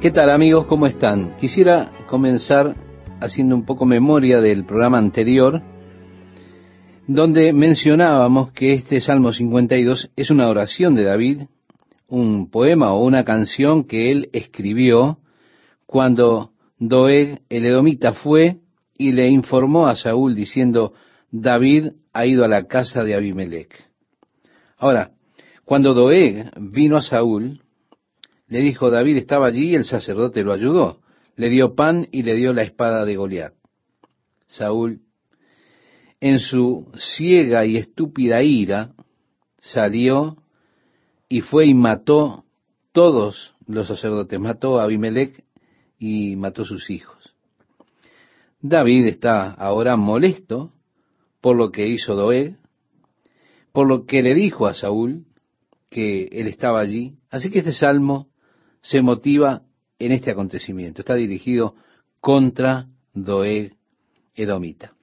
[0.00, 0.64] ¿Qué tal amigos?
[0.64, 1.36] ¿Cómo están?
[1.36, 2.74] Quisiera comenzar
[3.20, 5.60] haciendo un poco memoria del programa anterior,
[7.06, 11.42] donde mencionábamos que este Salmo 52 es una oración de David,
[12.08, 15.18] un poema o una canción que él escribió
[15.84, 18.56] cuando Doeg el Edomita fue
[18.96, 20.94] y le informó a Saúl diciendo,
[21.30, 23.74] David ha ido a la casa de Abimelech.
[24.78, 25.10] Ahora,
[25.66, 27.60] cuando Doeg vino a Saúl,
[28.50, 30.98] le dijo, David estaba allí y el sacerdote lo ayudó.
[31.36, 33.54] Le dio pan y le dio la espada de Goliat.
[34.48, 35.02] Saúl,
[36.20, 38.92] en su ciega y estúpida ira,
[39.60, 40.36] salió
[41.28, 42.44] y fue y mató
[42.90, 44.40] todos los sacerdotes.
[44.40, 45.44] Mató a Abimelech
[45.96, 47.36] y mató sus hijos.
[48.60, 50.72] David está ahora molesto
[51.40, 52.56] por lo que hizo Doeg,
[53.70, 55.24] por lo que le dijo a Saúl
[55.88, 57.14] que él estaba allí.
[57.30, 58.29] Así que este salmo
[58.82, 59.62] se motiva
[59.98, 61.02] en este acontecimiento.
[61.02, 61.74] Está dirigido
[62.20, 63.76] contra Doeg
[64.34, 64.94] Edomita.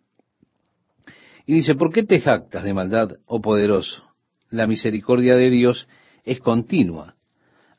[1.45, 4.03] Y dice, ¿por qué te jactas de maldad, oh poderoso?
[4.49, 5.87] La misericordia de Dios
[6.23, 7.15] es continua.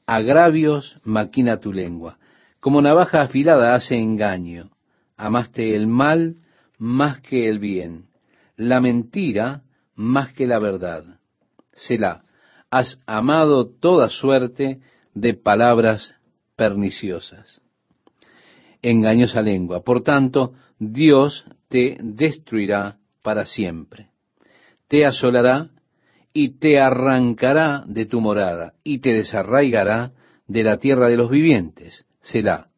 [0.06, 2.18] Agravios maquina tu lengua.
[2.60, 4.70] Como navaja afilada hace engaño.
[5.16, 6.36] Amaste el mal
[6.78, 8.06] más que el bien.
[8.56, 9.62] La mentira
[9.94, 11.04] más que la verdad.
[11.72, 12.22] Selah,
[12.70, 14.80] has amado toda suerte
[15.20, 16.14] de palabras
[16.56, 17.60] perniciosas.
[18.82, 19.82] Engañosa lengua.
[19.82, 24.10] Por tanto, Dios te destruirá para siempre.
[24.86, 25.70] Te asolará
[26.32, 30.12] y te arrancará de tu morada y te desarraigará
[30.46, 32.06] de la tierra de los vivientes.
[32.22, 32.68] Será.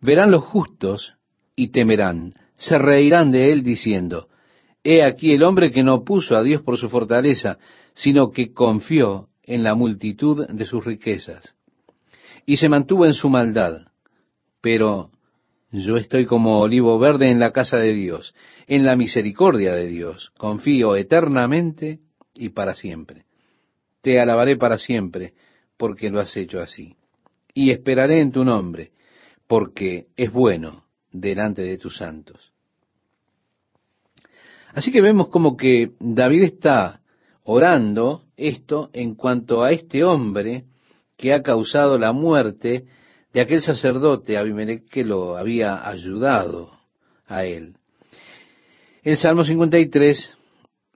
[0.00, 1.14] Verán los justos
[1.56, 4.28] y temerán, se reirán de él diciendo,
[4.84, 7.58] He aquí el hombre que no puso a Dios por su fortaleza,
[7.94, 11.55] sino que confió en la multitud de sus riquezas
[12.46, 13.88] y se mantuvo en su maldad.
[14.60, 15.10] Pero
[15.72, 18.34] yo estoy como olivo verde en la casa de Dios,
[18.68, 20.32] en la misericordia de Dios.
[20.38, 21.98] Confío eternamente
[22.34, 23.24] y para siempre.
[24.00, 25.34] Te alabaré para siempre,
[25.76, 26.96] porque lo has hecho así.
[27.52, 28.92] Y esperaré en tu nombre,
[29.48, 32.52] porque es bueno delante de tus santos.
[34.72, 37.00] Así que vemos como que David está
[37.42, 40.64] orando esto en cuanto a este hombre
[41.16, 42.84] que ha causado la muerte
[43.32, 46.70] de aquel sacerdote Abimelech que lo había ayudado
[47.26, 47.76] a él.
[49.02, 50.30] El Salmo 53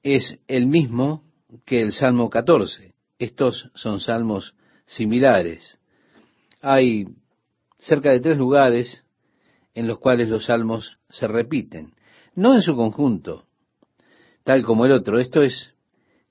[0.03, 1.23] es el mismo
[1.65, 2.93] que el Salmo 14.
[3.19, 4.55] Estos son salmos
[4.87, 5.79] similares.
[6.61, 7.07] Hay
[7.79, 9.05] cerca de tres lugares
[9.75, 11.95] en los cuales los salmos se repiten,
[12.35, 13.45] no en su conjunto,
[14.45, 15.19] tal como el otro.
[15.19, 15.73] Esto es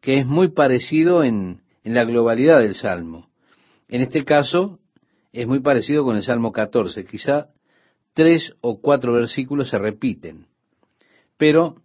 [0.02, 3.29] que es muy parecido en, en la globalidad del salmo.
[3.90, 4.80] En este caso
[5.34, 7.06] es muy parecido con el Salmo 14.
[7.06, 7.48] Quizá
[8.14, 10.46] tres o cuatro versículos se repiten,
[11.38, 11.82] pero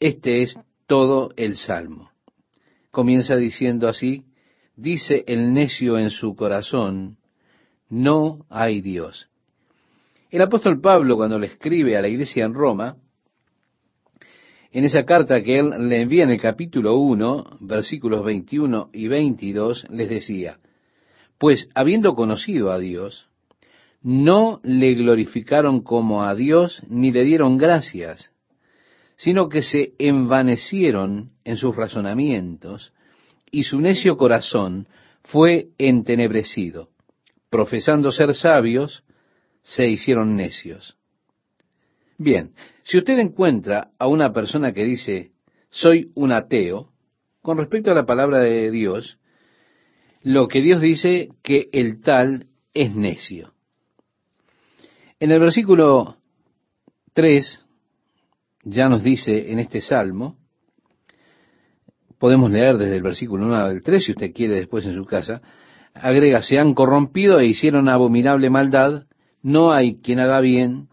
[0.00, 2.10] este es todo el Salmo.
[2.90, 4.24] Comienza diciendo así,
[4.76, 7.16] dice el necio en su corazón,
[7.88, 9.28] no hay Dios.
[10.30, 12.96] El apóstol Pablo, cuando le escribe a la iglesia en Roma,
[14.72, 19.86] en esa carta que él le envía en el capítulo 1, versículos 21 y 22,
[19.90, 20.58] les decía,
[21.38, 23.28] pues habiendo conocido a Dios,
[24.02, 28.32] no le glorificaron como a Dios ni le dieron gracias,
[29.16, 32.92] sino que se envanecieron en sus razonamientos
[33.50, 34.88] y su necio corazón
[35.22, 36.90] fue entenebrecido.
[37.50, 39.04] Profesando ser sabios,
[39.62, 40.96] se hicieron necios.
[42.18, 42.52] Bien,
[42.82, 45.32] si usted encuentra a una persona que dice,
[45.70, 46.90] soy un ateo,
[47.42, 49.18] con respecto a la palabra de Dios,
[50.24, 53.52] lo que Dios dice que el tal es necio.
[55.20, 56.16] En el versículo
[57.12, 57.64] 3
[58.64, 60.38] ya nos dice en este salmo,
[62.18, 65.42] podemos leer desde el versículo 1 al 3 si usted quiere después en su casa,
[65.92, 69.04] agrega, se han corrompido e hicieron abominable maldad,
[69.42, 70.88] no hay quien haga bien,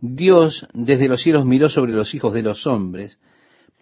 [0.00, 3.18] Dios desde los cielos miró sobre los hijos de los hombres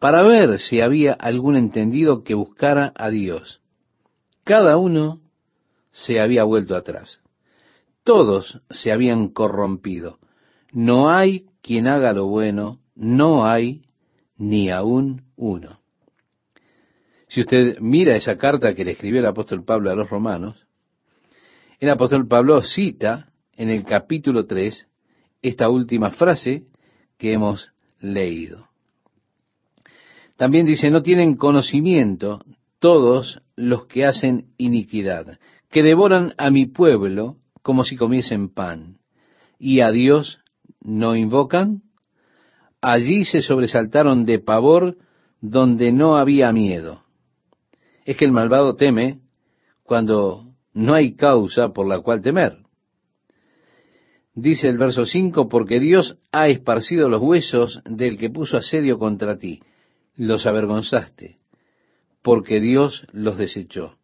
[0.01, 3.61] para ver si había algún entendido que buscara a Dios
[4.47, 5.21] cada uno
[5.91, 7.21] se había vuelto atrás.
[8.05, 10.21] Todos se habían corrompido.
[10.71, 13.83] No hay quien haga lo bueno, no hay
[14.37, 15.81] ni aún uno.
[17.27, 20.65] Si usted mira esa carta que le escribió el apóstol Pablo a los romanos,
[21.81, 24.87] el apóstol Pablo cita en el capítulo 3
[25.43, 26.67] esta última frase
[27.19, 28.69] que hemos leído.
[30.37, 32.45] También dice, no tienen conocimiento
[32.79, 35.39] todos los que hacen iniquidad,
[35.71, 38.99] que devoran a mi pueblo como si comiesen pan,
[39.59, 40.41] y a Dios
[40.81, 41.83] no invocan?
[42.81, 44.97] Allí se sobresaltaron de pavor
[45.41, 47.03] donde no había miedo.
[48.05, 49.21] Es que el malvado teme
[49.83, 52.59] cuando no hay causa por la cual temer.
[54.35, 59.39] Dice el verso 5, porque Dios ha esparcido los huesos del que puso asedio contra
[59.39, 59.61] ti,
[60.15, 61.39] los avergonzaste,
[62.27, 63.99] porque Dios los desechó.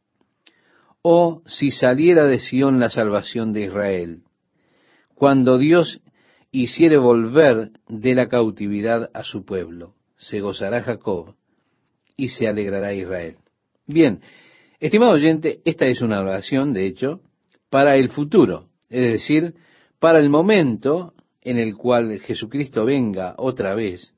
[1.02, 4.22] Oh, si saliera de Sión la salvación de Israel,
[5.16, 6.00] cuando Dios
[6.52, 11.34] hiciere volver de la cautividad a su pueblo, se gozará Jacob
[12.16, 13.38] y se alegrará Israel.
[13.88, 14.20] Bien,
[14.78, 17.22] estimado oyente, esta es una oración, de hecho,
[17.70, 19.56] para el futuro, es decir,
[19.98, 24.14] para el momento en el cual Jesucristo venga otra vez,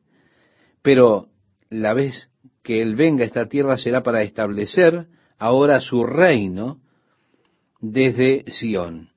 [0.82, 1.28] pero
[1.70, 2.28] la vez
[2.64, 5.06] que Él venga a esta tierra será para establecer
[5.38, 6.80] ahora su reino
[7.80, 9.10] desde Sión.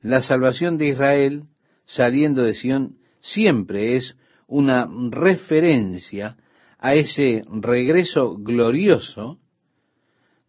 [0.00, 1.42] La salvación de Israel
[1.84, 6.36] saliendo de Sión siempre es una referencia
[6.78, 9.38] a ese regreso glorioso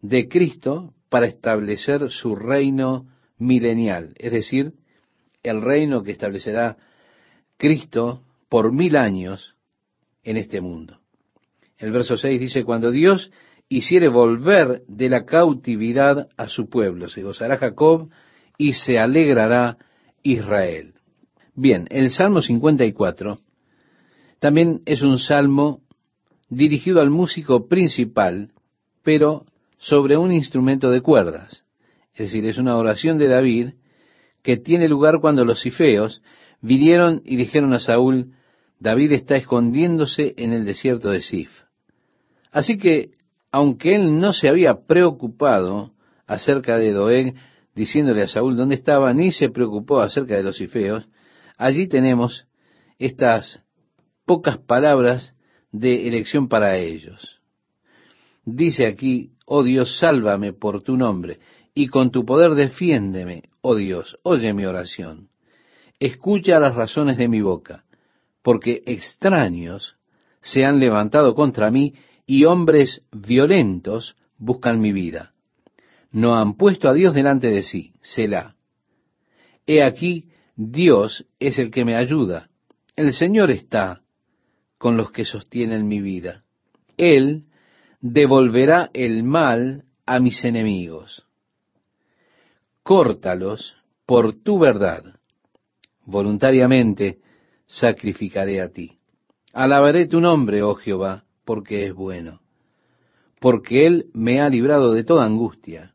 [0.00, 3.08] de Cristo para establecer su reino
[3.38, 4.74] milenial, es decir,
[5.42, 6.76] el reino que establecerá
[7.56, 9.56] Cristo por mil años
[10.22, 11.00] en este mundo.
[11.78, 13.30] El verso 6 dice, cuando Dios
[13.68, 18.10] hiciere volver de la cautividad a su pueblo, se gozará Jacob
[18.56, 19.76] y se alegrará
[20.22, 20.94] Israel.
[21.54, 23.40] Bien, el Salmo 54
[24.38, 25.80] también es un salmo
[26.48, 28.52] dirigido al músico principal,
[29.02, 29.46] pero
[29.78, 31.64] sobre un instrumento de cuerdas.
[32.12, 33.70] Es decir, es una oración de David
[34.42, 36.22] que tiene lugar cuando los cifeos
[36.60, 38.32] vinieron y dijeron a Saúl,
[38.78, 41.65] David está escondiéndose en el desierto de Sif.
[42.56, 43.10] Así que,
[43.52, 45.92] aunque él no se había preocupado
[46.26, 47.34] acerca de Doeg,
[47.74, 51.06] diciéndole a Saúl dónde estaba, ni se preocupó acerca de los cifeos,
[51.58, 52.46] allí tenemos
[52.98, 53.62] estas
[54.24, 55.34] pocas palabras
[55.70, 57.42] de elección para ellos.
[58.46, 61.40] Dice aquí, oh Dios, sálvame por tu nombre,
[61.74, 65.28] y con tu poder defiéndeme, oh Dios, oye mi oración.
[66.00, 67.84] Escucha las razones de mi boca,
[68.42, 69.96] porque extraños
[70.40, 71.92] se han levantado contra mí
[72.26, 75.34] y hombres violentos buscan mi vida.
[76.10, 78.56] No han puesto a Dios delante de sí, Selah.
[79.66, 82.48] He aquí, Dios es el que me ayuda.
[82.94, 84.02] El Señor está
[84.78, 86.44] con los que sostienen mi vida.
[86.96, 87.44] Él
[88.00, 91.26] devolverá el mal a mis enemigos
[92.86, 93.74] córtalos
[94.06, 95.02] por tu verdad.
[96.04, 97.18] Voluntariamente
[97.66, 99.00] sacrificaré a ti.
[99.52, 102.42] Alabaré tu nombre, oh Jehová, porque es bueno,
[103.40, 105.94] porque Él me ha librado de toda angustia,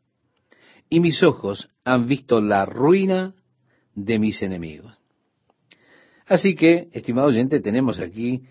[0.88, 3.34] y mis ojos han visto la ruina
[3.94, 4.98] de mis enemigos.
[6.26, 8.42] Así que, estimado oyente, tenemos aquí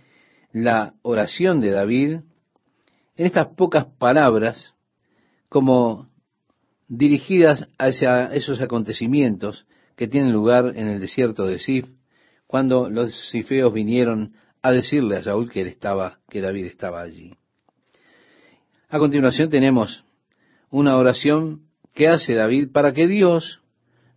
[0.53, 2.19] la oración de David
[3.15, 4.75] en estas pocas palabras
[5.50, 6.09] como
[6.88, 9.65] dirigidas hacia esos acontecimientos
[9.95, 11.88] que tienen lugar en el desierto de Sif,
[12.48, 17.33] cuando los sifeos vinieron a decirle a Saúl que él estaba, que David estaba allí.
[18.89, 20.03] A continuación tenemos
[20.69, 21.61] una oración
[21.93, 23.61] que hace David para que Dios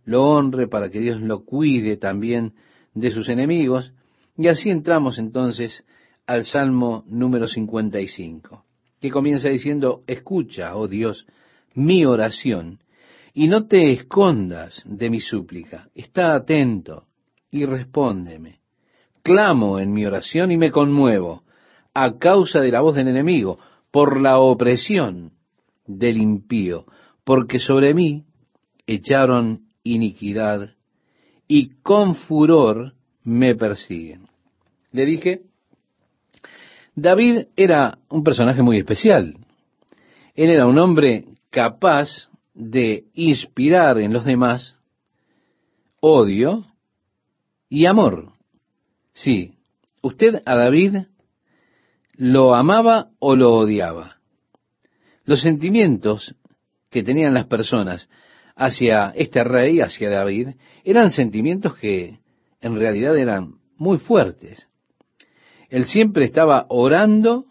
[0.05, 2.53] lo honre, para que Dios lo cuide también
[2.93, 3.91] de sus enemigos,
[4.37, 5.83] y así entramos entonces
[6.27, 8.65] al Salmo número 55,
[8.99, 11.25] que comienza diciendo, escucha, oh Dios,
[11.73, 12.79] mi oración,
[13.33, 15.89] y no te escondas de mi súplica.
[15.93, 17.07] Está atento
[17.51, 18.59] y respóndeme.
[19.25, 21.41] Clamo en mi oración y me conmuevo
[21.95, 23.57] a causa de la voz del enemigo,
[23.89, 25.31] por la opresión
[25.87, 26.85] del impío,
[27.23, 28.23] porque sobre mí
[28.85, 30.75] echaron iniquidad
[31.47, 34.27] y con furor me persiguen.
[34.91, 35.41] Le dije,
[36.93, 39.37] David era un personaje muy especial.
[40.35, 44.77] Él era un hombre capaz de inspirar en los demás
[45.99, 46.63] odio
[47.69, 48.34] y amor.
[49.15, 49.53] Sí,
[50.01, 50.97] usted a David
[52.17, 54.17] lo amaba o lo odiaba.
[55.23, 56.35] Los sentimientos
[56.89, 58.09] que tenían las personas
[58.57, 60.49] hacia este rey, hacia David,
[60.83, 62.19] eran sentimientos que
[62.59, 64.67] en realidad eran muy fuertes.
[65.69, 67.45] Él siempre estaba orando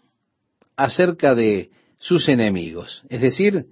[0.77, 3.67] acerca de sus enemigos, es decir,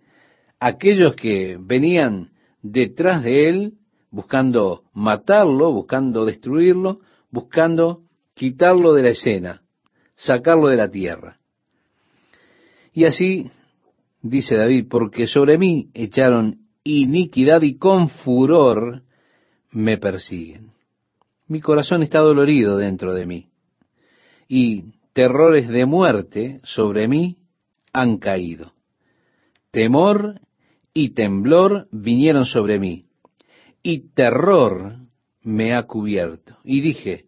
[0.60, 2.32] aquellos que venían
[2.64, 3.74] detrás de él
[4.10, 7.02] buscando matarlo, buscando destruirlo,
[7.34, 8.04] buscando
[8.36, 9.64] quitarlo de la escena,
[10.16, 11.40] sacarlo de la tierra.
[12.94, 13.50] Y así
[14.22, 19.02] dice David, porque sobre mí echaron iniquidad y con furor
[19.72, 20.74] me persiguen.
[21.48, 23.50] Mi corazón está dolorido dentro de mí,
[24.48, 27.38] y terrores de muerte sobre mí
[27.94, 28.74] han caído.
[29.72, 30.40] Temor
[30.94, 33.08] y temblor vinieron sobre mí,
[33.82, 35.03] y terror
[35.44, 36.58] me ha cubierto.
[36.64, 37.26] Y dije,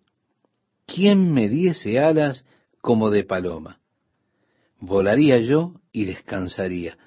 [0.86, 2.46] ¿quién me diese alas
[2.82, 3.80] como de paloma?
[4.80, 6.98] Volaría yo y descansaría.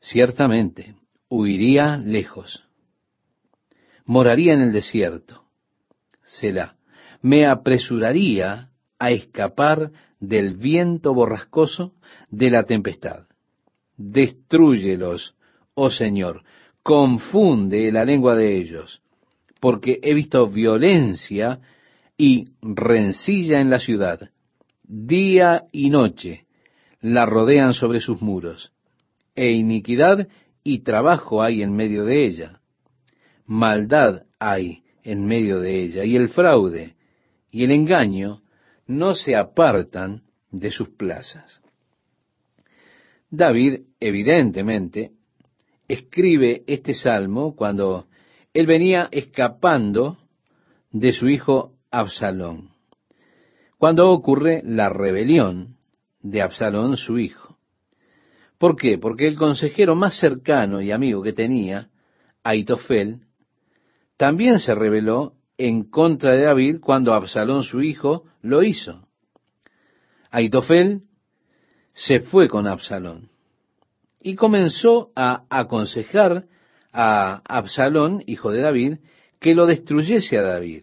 [0.00, 0.94] Ciertamente,
[1.28, 2.64] huiría lejos.
[4.04, 5.44] Moraría en el desierto.
[6.22, 6.76] Selah.
[7.20, 9.90] Me apresuraría a escapar
[10.20, 11.94] del viento borrascoso
[12.30, 13.26] de la tempestad.
[13.96, 15.34] Destruyelos,
[15.74, 16.44] oh Señor,
[16.82, 19.02] confunde la lengua de ellos,
[19.60, 21.60] porque he visto violencia
[22.16, 24.30] y rencilla en la ciudad.
[24.82, 26.46] Día y noche
[27.00, 28.72] la rodean sobre sus muros,
[29.34, 30.28] e iniquidad
[30.64, 32.60] y trabajo hay en medio de ella.
[33.46, 36.96] Maldad hay en medio de ella, y el fraude
[37.50, 38.42] y el engaño
[38.86, 41.60] no se apartan de sus plazas.
[43.30, 45.12] David, evidentemente,
[45.86, 48.06] escribe este salmo cuando
[48.54, 50.18] él venía escapando
[50.90, 52.70] de su hijo Absalón.
[53.78, 55.76] Cuando ocurre la rebelión
[56.20, 57.58] de Absalón, su hijo.
[58.58, 58.98] ¿Por qué?
[58.98, 61.90] Porque el consejero más cercano y amigo que tenía,
[62.42, 63.22] Aitofel,
[64.16, 69.06] también se rebeló en contra de David cuando Absalón, su hijo, lo hizo.
[70.30, 71.02] Aitofel
[71.94, 73.30] se fue con Absalón
[74.20, 76.46] y comenzó a aconsejar
[77.00, 78.96] a Absalón, hijo de David,
[79.38, 80.82] que lo destruyese a David.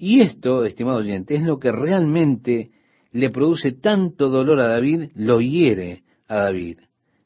[0.00, 2.72] Y esto, estimado oyente, es lo que realmente
[3.12, 6.80] le produce tanto dolor a David, lo hiere a David,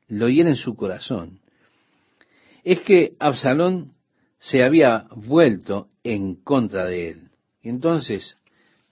[0.09, 1.41] lo hiere en su corazón.
[2.65, 3.93] Es que Absalón
[4.39, 7.31] se había vuelto en contra de él.
[7.63, 8.37] Y entonces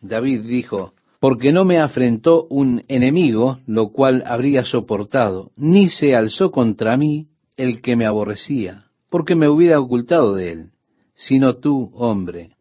[0.00, 6.50] David dijo, porque no me afrentó un enemigo, lo cual habría soportado, ni se alzó
[6.50, 7.28] contra mí
[7.62, 10.70] el que me aborrecía, porque me hubiera ocultado de él,
[11.14, 12.56] sino tú, hombre.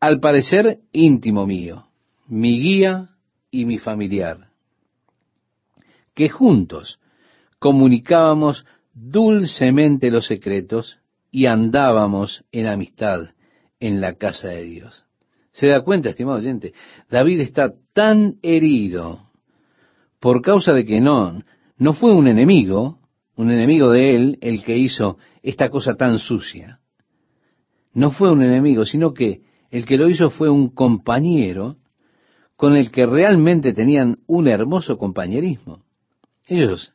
[0.00, 1.88] Al parecer íntimo mío,
[2.26, 3.10] mi guía
[3.50, 4.48] y mi familiar,
[6.14, 7.00] que juntos
[7.58, 10.98] comunicábamos dulcemente los secretos
[11.30, 13.28] y andábamos en amistad
[13.78, 15.04] en la casa de Dios.
[15.50, 16.72] ¿Se da cuenta, estimado oyente?
[17.10, 19.30] David está tan herido
[20.18, 21.42] por causa de que no,
[21.76, 23.01] no fue un enemigo,
[23.42, 26.80] un enemigo de él, el que hizo esta cosa tan sucia.
[27.92, 31.76] No fue un enemigo, sino que el que lo hizo fue un compañero
[32.56, 35.82] con el que realmente tenían un hermoso compañerismo.
[36.46, 36.92] Ellos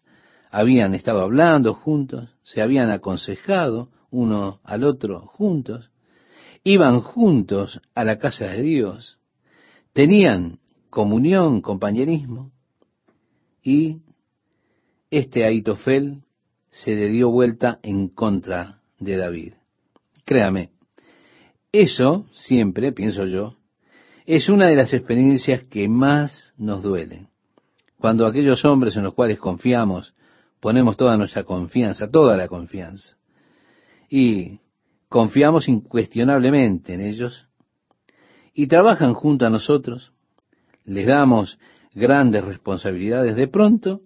[0.49, 5.91] habían estado hablando juntos, se habían aconsejado uno al otro juntos,
[6.63, 9.19] iban juntos a la casa de Dios,
[9.93, 12.51] tenían comunión, compañerismo,
[13.61, 13.97] y
[15.09, 16.23] este Aitofel
[16.77, 19.53] se le dio vuelta en contra de David.
[20.25, 20.69] Créame,
[21.71, 23.55] eso siempre, pienso yo,
[24.27, 27.29] es una de las experiencias que más nos duelen.
[27.99, 30.13] Cuando aquellos hombres en los cuales confiamos,
[30.59, 33.17] ponemos toda nuestra confianza, toda la confianza,
[34.07, 34.59] y
[35.09, 37.47] confiamos incuestionablemente en ellos,
[38.53, 40.11] y trabajan junto a nosotros,
[40.85, 41.57] les damos
[41.95, 44.01] grandes responsabilidades, de pronto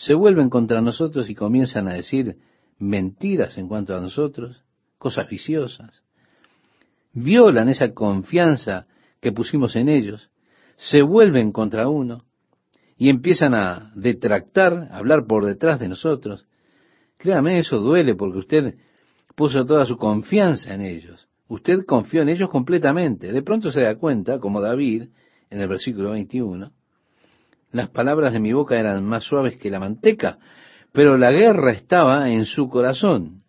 [0.00, 2.38] se vuelven contra nosotros y comienzan a decir
[2.78, 4.64] mentiras en cuanto a nosotros,
[4.96, 6.02] cosas viciosas,
[7.12, 8.86] violan esa confianza
[9.20, 10.30] que pusimos en ellos,
[10.76, 12.24] se vuelven contra uno
[12.96, 16.46] y empiezan a detractar, a hablar por detrás de nosotros.
[17.18, 18.76] Créame, eso duele porque usted
[19.36, 21.28] puso toda su confianza en ellos.
[21.46, 23.32] Usted confió en ellos completamente.
[23.32, 25.08] De pronto se da cuenta, como David,
[25.50, 26.72] en el versículo 21,
[27.72, 30.38] las palabras de mi boca eran más suaves que la manteca,
[30.92, 33.42] pero la guerra estaba en su corazón.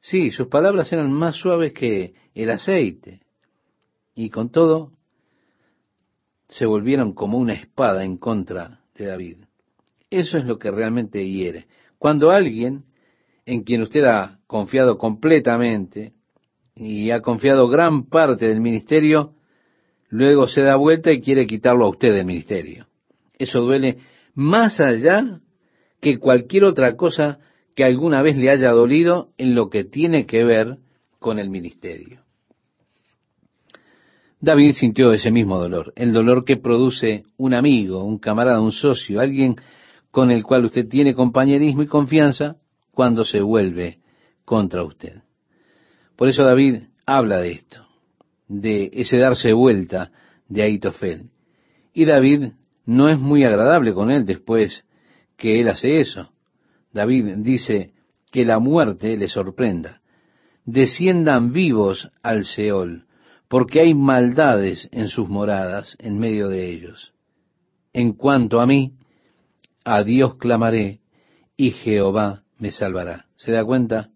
[0.00, 3.20] Sí, sus palabras eran más suaves que el aceite.
[4.14, 4.92] Y con todo,
[6.48, 9.38] se volvieron como una espada en contra de David.
[10.10, 11.66] Eso es lo que realmente hiere.
[11.98, 12.84] Cuando alguien
[13.46, 16.12] en quien usted ha confiado completamente
[16.76, 19.34] y ha confiado gran parte del ministerio,
[20.08, 22.86] luego se da vuelta y quiere quitarlo a usted del ministerio.
[23.38, 23.98] Eso duele
[24.34, 25.40] más allá
[26.00, 27.38] que cualquier otra cosa
[27.74, 30.78] que alguna vez le haya dolido en lo que tiene que ver
[31.18, 32.20] con el ministerio.
[34.40, 39.20] David sintió ese mismo dolor, el dolor que produce un amigo, un camarada, un socio,
[39.20, 39.56] alguien
[40.10, 42.56] con el cual usted tiene compañerismo y confianza
[42.92, 44.00] cuando se vuelve
[44.44, 45.22] contra usted.
[46.14, 47.86] Por eso David habla de esto,
[48.46, 50.12] de ese darse vuelta
[50.48, 51.30] de Aitofel.
[51.92, 52.52] Y David
[52.86, 54.84] no es muy agradable con él después
[55.36, 56.30] que él hace eso.
[56.92, 57.92] David dice
[58.30, 60.00] que la muerte le sorprenda.
[60.64, 63.06] Desciendan vivos al Seol,
[63.48, 67.12] porque hay maldades en sus moradas en medio de ellos.
[67.92, 68.94] En cuanto a mí,
[69.84, 71.00] a Dios clamaré
[71.56, 73.26] y Jehová me salvará.
[73.36, 74.10] ¿Se da cuenta?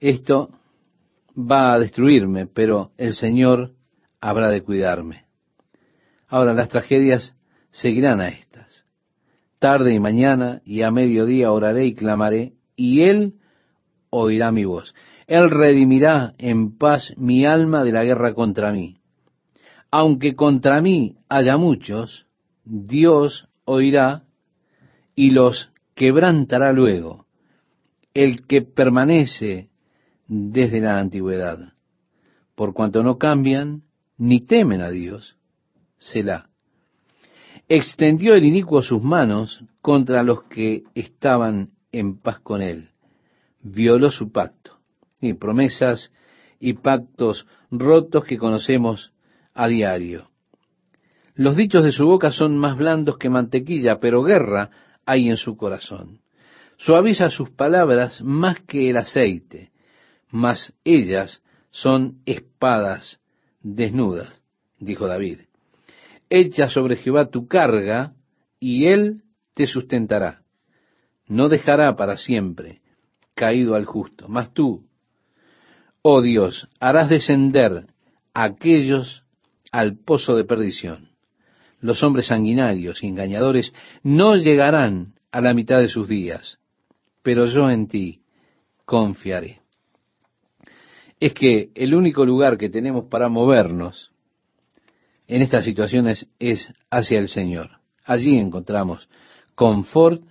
[0.00, 0.50] Esto
[1.36, 3.72] va a destruirme, pero el Señor
[4.20, 5.25] habrá de cuidarme.
[6.28, 7.34] Ahora las tragedias
[7.70, 8.84] seguirán a estas.
[9.58, 13.34] Tarde y mañana y a mediodía oraré y clamaré, y Él
[14.10, 14.94] oirá mi voz.
[15.26, 18.98] Él redimirá en paz mi alma de la guerra contra mí.
[19.90, 22.26] Aunque contra mí haya muchos,
[22.64, 24.24] Dios oirá
[25.14, 27.26] y los quebrantará luego.
[28.14, 29.70] El que permanece
[30.28, 31.72] desde la antigüedad,
[32.54, 33.82] por cuanto no cambian
[34.18, 35.35] ni temen a Dios,
[35.98, 36.48] Selah.
[37.68, 42.90] Extendió el inicuo sus manos contra los que estaban en paz con él.
[43.60, 44.78] Violó su pacto.
[45.20, 46.12] Y promesas
[46.60, 49.12] y pactos rotos que conocemos
[49.54, 50.30] a diario.
[51.34, 54.70] Los dichos de su boca son más blandos que mantequilla, pero guerra
[55.04, 56.20] hay en su corazón.
[56.78, 59.70] Suaviza sus palabras más que el aceite,
[60.30, 63.20] mas ellas son espadas
[63.62, 64.42] desnudas,
[64.78, 65.40] dijo David.
[66.28, 68.14] Echa sobre Jehová tu carga,
[68.58, 69.22] y él
[69.54, 70.42] te sustentará.
[71.26, 72.80] No dejará para siempre
[73.34, 74.28] caído al justo.
[74.28, 74.86] Mas tú,
[76.02, 77.86] oh Dios, harás descender
[78.34, 79.24] a aquellos
[79.72, 81.10] al pozo de perdición.
[81.80, 86.58] Los hombres sanguinarios y engañadores no llegarán a la mitad de sus días,
[87.22, 88.22] pero yo en ti
[88.84, 89.60] confiaré.
[91.20, 94.10] Es que el único lugar que tenemos para movernos
[95.28, 97.70] en estas situaciones es hacia el Señor.
[98.04, 99.08] Allí encontramos
[99.54, 100.22] confort,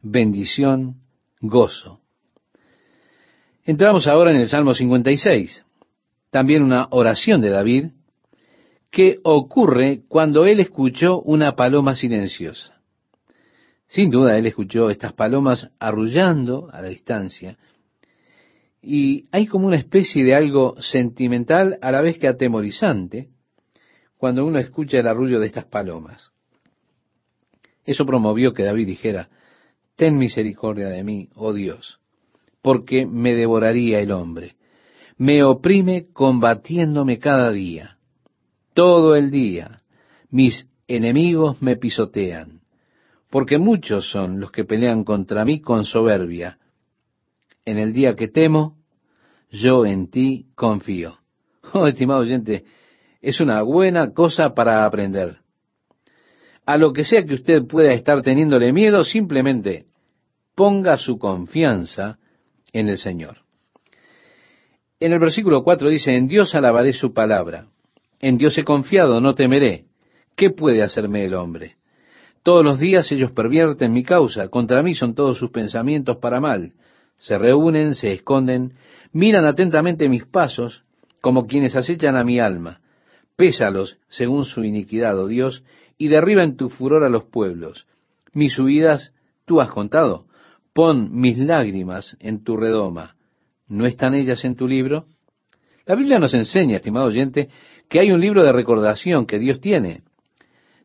[0.00, 0.96] bendición,
[1.40, 2.00] gozo.
[3.64, 5.64] Entramos ahora en el Salmo 56,
[6.30, 7.86] también una oración de David,
[8.90, 12.80] que ocurre cuando él escuchó una paloma silenciosa.
[13.86, 17.58] Sin duda él escuchó estas palomas arrullando a la distancia,
[18.80, 23.28] y hay como una especie de algo sentimental a la vez que atemorizante,
[24.18, 26.32] cuando uno escucha el arrullo de estas palomas.
[27.84, 29.30] Eso promovió que David dijera,
[29.96, 31.98] Ten misericordia de mí, oh Dios,
[32.62, 34.56] porque me devoraría el hombre.
[35.16, 37.98] Me oprime combatiéndome cada día.
[38.74, 39.82] Todo el día
[40.30, 42.60] mis enemigos me pisotean,
[43.30, 46.58] porque muchos son los que pelean contra mí con soberbia.
[47.64, 48.76] En el día que temo,
[49.50, 51.18] yo en ti confío.
[51.74, 52.64] Oh, estimado oyente,
[53.20, 55.38] es una buena cosa para aprender.
[56.66, 59.86] A lo que sea que usted pueda estar teniéndole miedo, simplemente
[60.54, 62.18] ponga su confianza
[62.72, 63.38] en el Señor.
[65.00, 67.66] En el versículo 4 dice, en Dios alabaré su palabra,
[68.20, 69.84] en Dios he confiado, no temeré.
[70.34, 71.76] ¿Qué puede hacerme el hombre?
[72.42, 76.72] Todos los días ellos pervierten mi causa, contra mí son todos sus pensamientos para mal.
[77.18, 78.74] Se reúnen, se esconden,
[79.12, 80.84] miran atentamente mis pasos,
[81.20, 82.80] como quienes acechan a mi alma
[83.38, 85.62] pésalos según su iniquidad, oh Dios,
[85.96, 87.86] y derriba en tu furor a los pueblos.
[88.32, 89.12] Mis huidas
[89.46, 90.26] tú has contado.
[90.72, 93.14] Pon mis lágrimas en tu redoma.
[93.68, 95.06] ¿No están ellas en tu libro?
[95.86, 97.48] La Biblia nos enseña, estimado oyente,
[97.88, 100.02] que hay un libro de recordación que Dios tiene.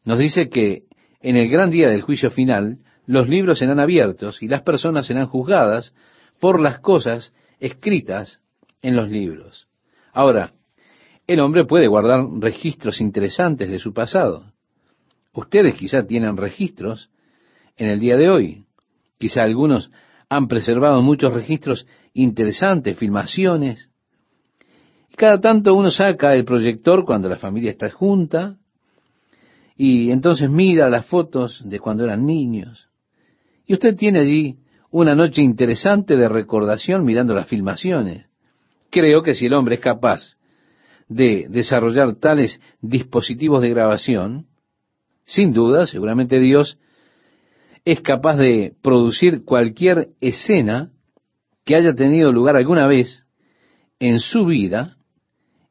[0.05, 0.83] Nos dice que
[1.21, 5.25] en el gran día del juicio final, los libros serán abiertos y las personas serán
[5.25, 5.95] juzgadas
[6.39, 8.41] por las cosas escritas
[8.83, 9.67] en los libros.
[10.13, 10.53] Ahora,
[11.27, 14.51] el hombre puede guardar registros interesantes de su pasado.
[15.33, 17.09] Ustedes quizá tienen registros
[17.77, 18.65] en el día de hoy.
[19.17, 19.89] Quizá algunos
[20.29, 23.89] han preservado muchos registros interesantes, filmaciones.
[25.11, 28.57] Y cada tanto uno saca el proyector cuando la familia está junta
[29.75, 32.89] y entonces mira las fotos de cuando eran niños.
[33.65, 34.57] Y usted tiene allí
[34.91, 38.27] una noche interesante de recordación mirando las filmaciones.
[38.91, 40.37] Creo que si el hombre es capaz
[41.07, 44.47] de desarrollar tales dispositivos de grabación,
[45.25, 46.77] sin duda, seguramente Dios
[47.85, 50.91] es capaz de producir cualquier escena
[51.65, 53.25] que haya tenido lugar alguna vez
[53.99, 54.97] en su vida,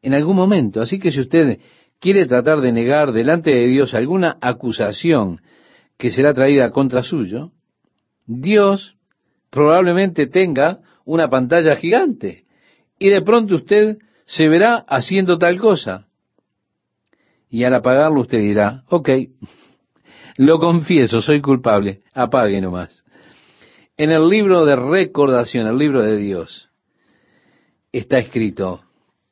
[0.02, 0.80] en algún momento.
[0.80, 1.58] Así que si usted
[1.98, 5.40] quiere tratar de negar delante de Dios alguna acusación
[5.96, 7.52] que será traída contra suyo,
[8.26, 8.96] Dios
[9.50, 12.44] probablemente tenga una pantalla gigante
[12.98, 16.06] y de pronto usted se verá haciendo tal cosa.
[17.48, 19.10] Y al apagarlo usted dirá, ok,
[20.36, 23.04] lo confieso, soy culpable, apague nomás.
[23.96, 26.70] En el libro de recordación, el libro de Dios,
[27.92, 28.84] está escrito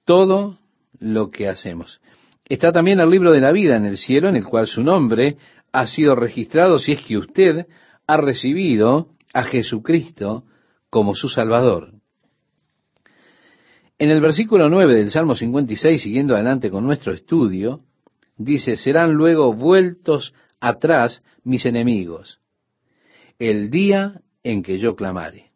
[0.05, 0.59] todo
[0.98, 2.00] lo que hacemos.
[2.44, 5.37] Está también el libro de la vida en el cielo, en el cual su nombre
[5.72, 7.66] ha sido registrado si es que usted
[8.07, 10.44] ha recibido a Jesucristo
[10.90, 12.00] como su Salvador.
[14.01, 17.85] En el versículo 9 del Salmo 56, siguiendo adelante con nuestro estudio,
[18.39, 22.41] dice, serán luego vueltos atrás mis enemigos,
[23.39, 25.51] el día en que yo clamare.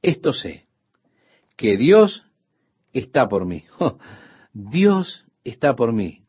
[0.00, 0.68] Esto sé,
[1.56, 2.24] que Dios
[2.92, 3.64] está por mí.
[3.80, 3.98] Oh,
[4.52, 6.22] Dios está por mí.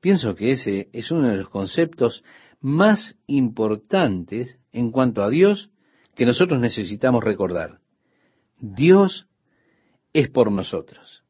[0.00, 2.22] Pienso que ese es uno de los conceptos
[2.60, 5.70] más importantes en cuanto a Dios
[6.14, 7.80] que nosotros necesitamos recordar.
[8.60, 9.27] Dios
[10.12, 11.22] es por nosotros.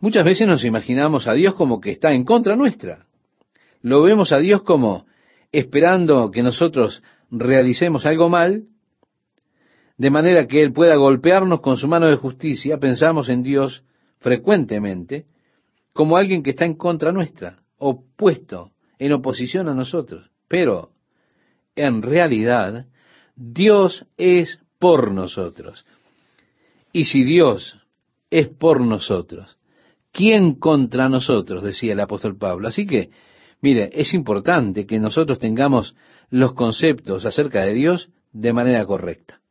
[0.00, 3.06] Muchas veces nos imaginamos a Dios como que está en contra nuestra.
[3.82, 5.06] Lo vemos a Dios como
[5.52, 8.64] esperando que nosotros realicemos algo mal,
[9.96, 12.78] de manera que Él pueda golpearnos con su mano de justicia.
[12.78, 13.84] Pensamos en Dios
[14.18, 15.26] frecuentemente
[15.92, 20.30] como alguien que está en contra nuestra, opuesto, en oposición a nosotros.
[20.46, 20.90] Pero,
[21.74, 22.86] en realidad,
[23.34, 25.86] Dios es por nosotros.
[26.96, 27.76] Y si Dios
[28.30, 29.58] es por nosotros,
[30.12, 31.62] ¿quién contra nosotros?
[31.62, 32.68] decía el apóstol Pablo.
[32.68, 33.10] Así que,
[33.60, 35.94] mire, es importante que nosotros tengamos
[36.30, 39.42] los conceptos acerca de Dios de manera correcta.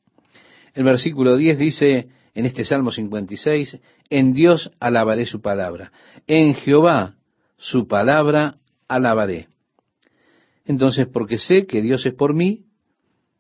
[0.73, 3.79] El versículo 10 dice en este Salmo 56,
[4.10, 5.91] en Dios alabaré su palabra,
[6.25, 7.13] en Jehová
[7.58, 9.49] su palabra alabaré.
[10.65, 12.65] Entonces, porque sé que Dios es por mí,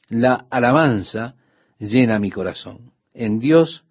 [0.09, 1.33] la alabanza
[1.79, 2.91] llena mi corazón.
[3.11, 3.84] En Dios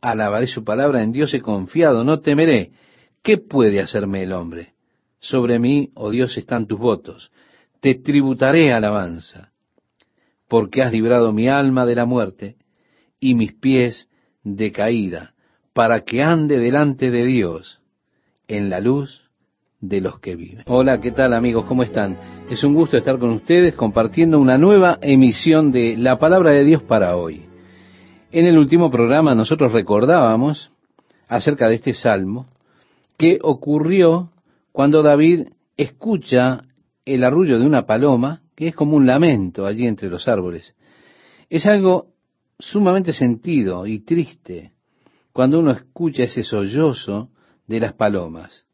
[0.00, 2.72] alabaré su palabra, en Dios he confiado, no temeré.
[3.22, 4.74] ¿Qué puede hacerme el hombre?
[5.20, 7.32] Sobre mí, oh Dios, están tus votos.
[7.80, 9.52] Te tributaré alabanza,
[10.48, 12.56] porque has librado mi alma de la muerte
[13.20, 14.08] y mis pies
[14.42, 15.34] de caída,
[15.72, 17.80] para que ande delante de Dios
[18.46, 19.28] en la luz
[19.80, 20.64] de los que viven.
[20.66, 21.64] Hola, ¿qué tal amigos?
[21.66, 22.18] ¿Cómo están?
[22.50, 26.82] Es un gusto estar con ustedes compartiendo una nueva emisión de la palabra de Dios
[26.82, 27.47] para hoy.
[28.30, 30.70] En el último programa nosotros recordábamos
[31.28, 32.46] acerca de este salmo
[33.16, 34.30] que ocurrió
[34.72, 36.64] cuando David escucha
[37.04, 40.74] el arrullo de una paloma, que es como un lamento allí entre los árboles.
[41.48, 42.08] Es algo
[42.58, 44.72] sumamente sentido y triste
[45.32, 47.30] cuando uno escucha ese sollozo
[47.66, 48.68] de las palomas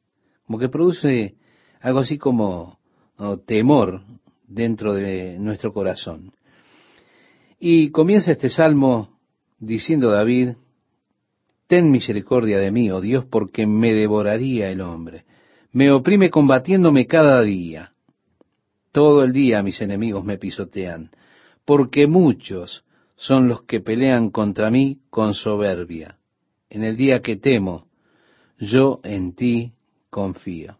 [0.46, 1.36] como que produce
[1.80, 2.78] algo así como
[3.46, 4.02] temor
[4.46, 6.32] dentro de nuestro corazón.
[7.58, 9.13] Y comienza este salmo
[9.66, 10.54] diciendo David,
[11.66, 15.24] Ten misericordia de mí, oh Dios, porque me devoraría el hombre.
[15.72, 17.92] Me oprime combatiéndome cada día.
[18.92, 21.10] Todo el día mis enemigos me pisotean,
[21.64, 22.84] porque muchos
[23.16, 26.18] son los que pelean contra mí con soberbia.
[26.68, 27.86] En el día que temo,
[28.58, 29.72] yo en ti
[30.10, 30.76] confío.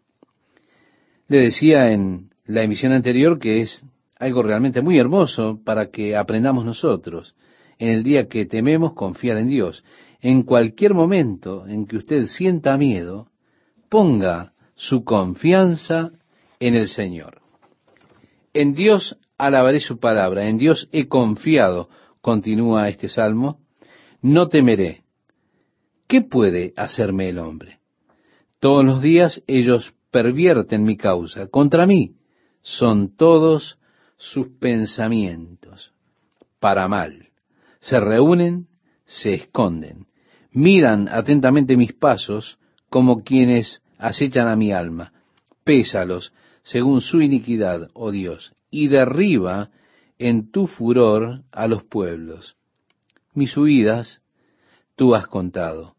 [1.28, 3.84] Le decía en la emisión anterior que es
[4.18, 7.34] algo realmente muy hermoso para que aprendamos nosotros.
[7.78, 9.84] En el día que tememos confiar en Dios.
[10.20, 13.28] En cualquier momento en que usted sienta miedo,
[13.88, 16.12] ponga su confianza
[16.60, 17.40] en el Señor.
[18.52, 21.88] En Dios alabaré su palabra, en Dios he confiado,
[22.20, 23.58] continúa este salmo,
[24.22, 25.02] no temeré.
[26.06, 27.80] ¿Qué puede hacerme el hombre?
[28.60, 31.48] Todos los días ellos pervierten mi causa.
[31.48, 32.14] Contra mí
[32.62, 33.78] son todos
[34.16, 35.92] sus pensamientos
[36.60, 37.28] para mal.
[37.84, 38.68] Se reúnen,
[39.04, 40.06] se esconden.
[40.52, 45.12] Miran atentamente mis pasos como quienes acechan a mi alma.
[45.64, 49.70] Pésalos según su iniquidad, oh Dios, y derriba
[50.18, 52.56] en tu furor a los pueblos.
[53.34, 54.22] Mis huidas
[54.96, 55.94] tú has contado.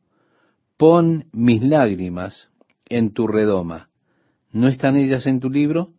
[0.77, 2.49] Pon mis lágrimas
[2.89, 3.89] en tu redoma.
[4.51, 5.91] ¿No están ellas en tu libro?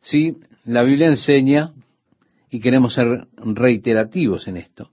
[0.00, 1.72] Sí, la Biblia enseña,
[2.50, 4.90] y queremos ser reiterativos en esto,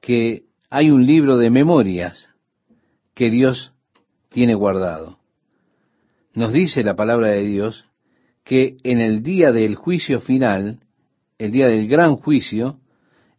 [0.00, 2.30] que hay un libro de memorias
[3.14, 3.72] que Dios
[4.28, 5.18] tiene guardado.
[6.34, 7.86] Nos dice la palabra de Dios
[8.44, 10.80] que en el día del juicio final,
[11.38, 12.78] el día del gran juicio,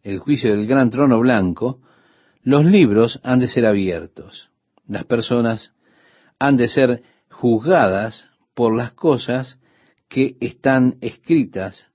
[0.02, 1.80] el juicio del gran trono blanco,
[2.42, 4.50] los libros han de ser abiertos.
[4.86, 5.74] Las personas
[6.38, 9.58] han de ser juzgadas por las cosas
[10.08, 11.90] que están escritas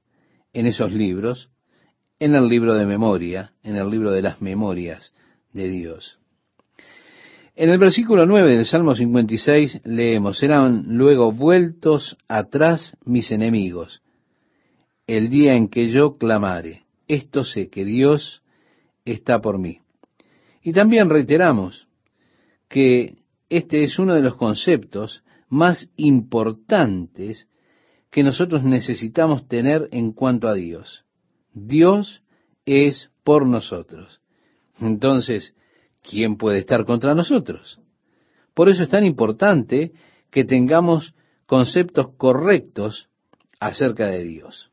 [0.53, 1.49] en esos libros,
[2.19, 5.13] en el libro de memoria, en el libro de las memorias
[5.51, 6.19] de Dios.
[7.55, 14.01] En el versículo 9 del Salmo 56 leemos, serán luego vueltos atrás mis enemigos,
[15.05, 16.83] el día en que yo clamare.
[17.07, 18.41] Esto sé que Dios
[19.05, 19.79] está por mí.
[20.63, 21.87] Y también reiteramos
[22.69, 23.17] que
[23.49, 27.47] este es uno de los conceptos más importantes
[28.13, 31.03] que nosotros necesitamos tener en cuanto a Dios.
[31.51, 32.23] Dios
[32.63, 34.21] es por nosotros.
[34.79, 35.55] Entonces,
[36.03, 37.81] ¿quién puede estar contra nosotros?
[38.53, 39.93] Por eso es tan importante
[40.29, 41.15] que tengamos
[41.47, 43.09] conceptos correctos
[43.59, 44.69] acerca de Dios.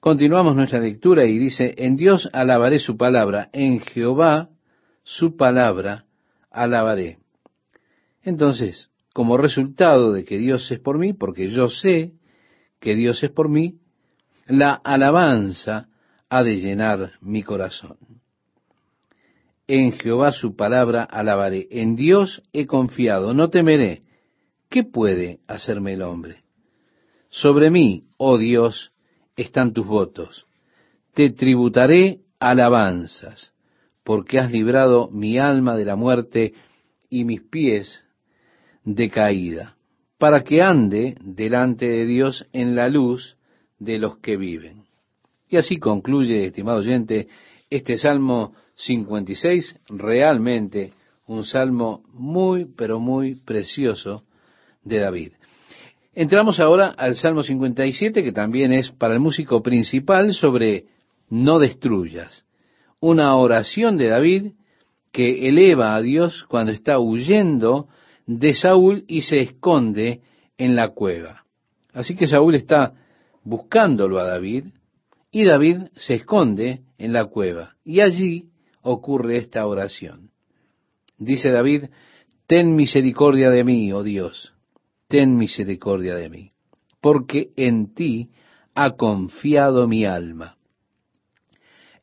[0.00, 4.50] Continuamos nuestra lectura y dice, en Dios alabaré su palabra, en Jehová
[5.04, 6.06] su palabra
[6.50, 7.18] alabaré.
[8.24, 12.14] Entonces, como resultado de que Dios es por mí, porque yo sé
[12.84, 13.78] que Dios es por mí,
[14.46, 15.88] la alabanza
[16.28, 17.96] ha de llenar mi corazón.
[19.66, 21.66] En Jehová su palabra alabaré.
[21.70, 24.02] En Dios he confiado, no temeré.
[24.68, 26.44] ¿Qué puede hacerme el hombre?
[27.30, 28.92] Sobre mí, oh Dios,
[29.34, 30.44] están tus votos.
[31.14, 33.54] Te tributaré alabanzas,
[34.04, 36.52] porque has librado mi alma de la muerte
[37.08, 38.04] y mis pies
[38.84, 39.73] de caída,
[40.24, 43.36] para que ande delante de Dios en la luz
[43.78, 44.84] de los que viven.
[45.50, 47.28] Y así concluye, estimado oyente,
[47.68, 50.94] este Salmo 56, realmente
[51.26, 54.24] un salmo muy, pero muy precioso
[54.82, 55.32] de David.
[56.14, 60.86] Entramos ahora al Salmo 57, que también es para el músico principal sobre
[61.28, 62.46] no destruyas.
[62.98, 64.52] Una oración de David
[65.12, 67.88] que eleva a Dios cuando está huyendo
[68.26, 70.20] de Saúl y se esconde
[70.58, 71.44] en la cueva.
[71.92, 72.94] Así que Saúl está
[73.42, 74.66] buscándolo a David
[75.30, 77.76] y David se esconde en la cueva.
[77.84, 78.48] Y allí
[78.82, 80.30] ocurre esta oración.
[81.18, 81.84] Dice David,
[82.46, 84.52] ten misericordia de mí, oh Dios,
[85.08, 86.52] ten misericordia de mí,
[87.00, 88.30] porque en ti
[88.74, 90.56] ha confiado mi alma.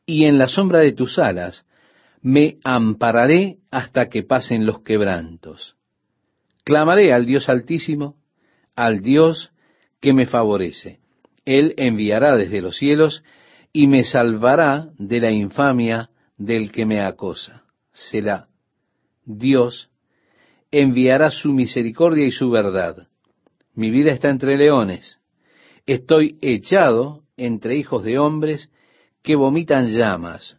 [0.06, 1.66] Y en la sombra de tus alas
[2.22, 5.76] me ampararé hasta que pasen los quebrantos.
[6.64, 8.16] Clamaré al Dios altísimo,
[8.76, 9.50] al Dios
[10.00, 11.00] que me favorece.
[11.44, 13.24] Él enviará desde los cielos
[13.72, 17.64] y me salvará de la infamia del que me acosa.
[17.92, 18.48] Será
[19.24, 19.90] Dios
[20.70, 23.08] enviará su misericordia y su verdad.
[23.74, 25.18] Mi vida está entre leones.
[25.86, 28.70] Estoy echado entre hijos de hombres
[29.22, 30.56] que vomitan llamas.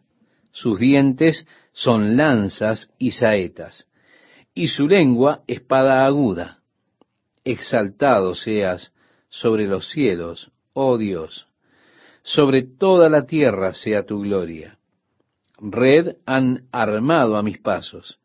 [0.52, 3.86] Sus dientes son lanzas y saetas,
[4.54, 6.60] y su lengua espada aguda.
[7.44, 8.92] Exaltado seas
[9.28, 11.46] sobre los cielos, oh Dios.
[12.22, 14.78] Sobre toda la tierra sea tu gloria
[15.58, 18.18] red han armado a mis pasos.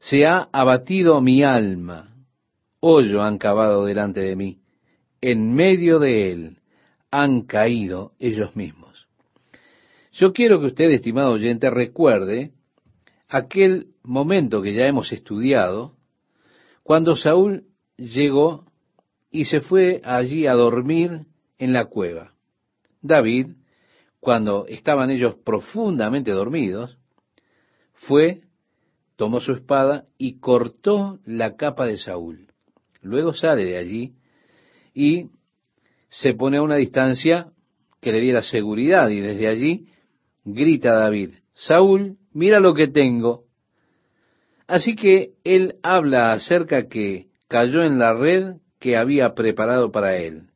[0.00, 2.14] Se ha abatido mi alma,
[2.80, 4.60] hoyo han cavado delante de mí,
[5.20, 6.58] en medio de él
[7.10, 9.08] han caído ellos mismos.
[10.12, 12.52] Yo quiero que usted, estimado oyente, recuerde
[13.28, 15.96] aquel momento que ya hemos estudiado,
[16.82, 17.64] cuando Saúl
[17.96, 18.64] llegó
[19.30, 21.26] y se fue allí a dormir
[21.58, 22.34] en la cueva.
[23.02, 23.52] David
[24.26, 26.98] cuando estaban ellos profundamente dormidos,
[27.92, 28.40] fue,
[29.14, 32.48] tomó su espada y cortó la capa de Saúl.
[33.02, 34.14] Luego sale de allí
[34.92, 35.30] y
[36.08, 37.52] se pone a una distancia
[38.00, 39.86] que le diera seguridad y desde allí
[40.44, 43.44] grita a David, Saúl, mira lo que tengo.
[44.66, 50.48] Así que él habla acerca que cayó en la red que había preparado para él.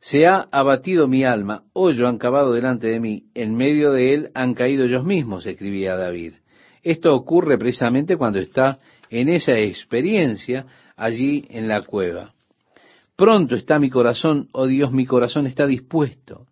[0.00, 4.30] Se ha abatido mi alma, hoyo han cavado delante de mí, en medio de él
[4.34, 6.34] han caído ellos mismos, escribía David.
[6.82, 8.78] Esto ocurre precisamente cuando está
[9.10, 12.32] en esa experiencia allí en la cueva.
[13.14, 16.46] Pronto está mi corazón, oh Dios, mi corazón está dispuesto.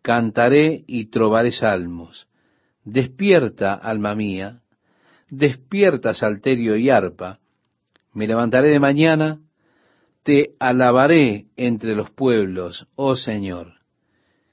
[0.00, 2.26] Cantaré y trovaré salmos.
[2.84, 4.60] Despierta, alma mía,
[5.30, 7.38] despierta, salterio y arpa.
[8.12, 9.40] Me levantaré de mañana
[10.22, 13.74] te alabaré entre los pueblos, oh Señor.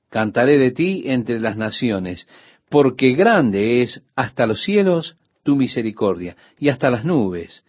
[0.10, 2.28] Cantaré de ti entre las naciones,
[2.70, 7.66] porque grande es hasta los cielos tu misericordia y hasta las nubes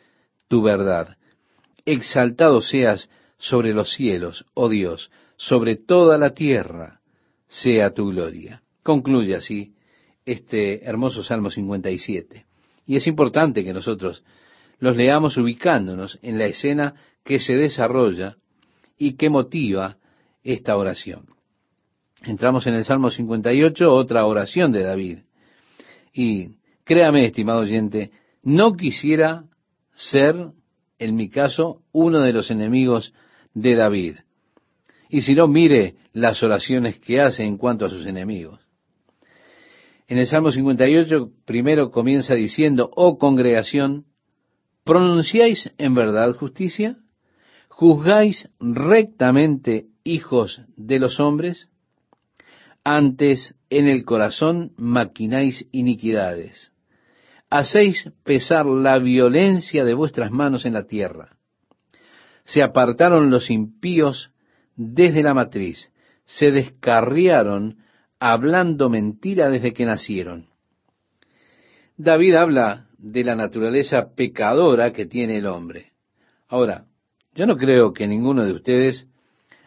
[0.49, 1.17] tu verdad.
[1.85, 7.01] Exaltado seas sobre los cielos, oh Dios, sobre toda la tierra
[7.47, 8.63] sea tu gloria.
[8.83, 9.75] Concluye así
[10.25, 12.48] este hermoso Salmo 57.
[12.89, 14.25] Y es importante que nosotros
[14.81, 18.37] los leamos ubicándonos en la escena que se desarrolla
[18.99, 19.99] y que motiva
[20.43, 21.27] esta oración.
[22.25, 25.19] Entramos en el Salmo 58, otra oración de David.
[26.13, 29.45] Y Créame, estimado oyente, no quisiera
[29.91, 30.35] ser,
[30.99, 33.13] en mi caso, uno de los enemigos
[33.53, 34.17] de David.
[35.11, 38.61] Y si no, mire las oraciones que hace en cuanto a sus enemigos.
[40.09, 44.07] En el Salmo 58 primero comienza diciendo, oh congregación,
[44.83, 46.97] ¿pronunciáis en verdad justicia?
[47.69, 51.69] ¿Juzgáis rectamente hijos de los hombres?
[52.85, 56.73] Antes en el corazón maquináis iniquidades.
[57.51, 61.37] Hacéis pesar la violencia de vuestras manos en la tierra.
[62.45, 64.31] Se apartaron los impíos
[64.75, 65.93] desde la matriz,
[66.25, 67.77] se descarriaron
[68.21, 70.47] hablando mentira desde que nacieron.
[71.97, 75.93] David habla de la naturaleza pecadora que tiene el hombre.
[76.49, 76.87] Ahora,
[77.35, 79.07] yo no creo que ninguno de ustedes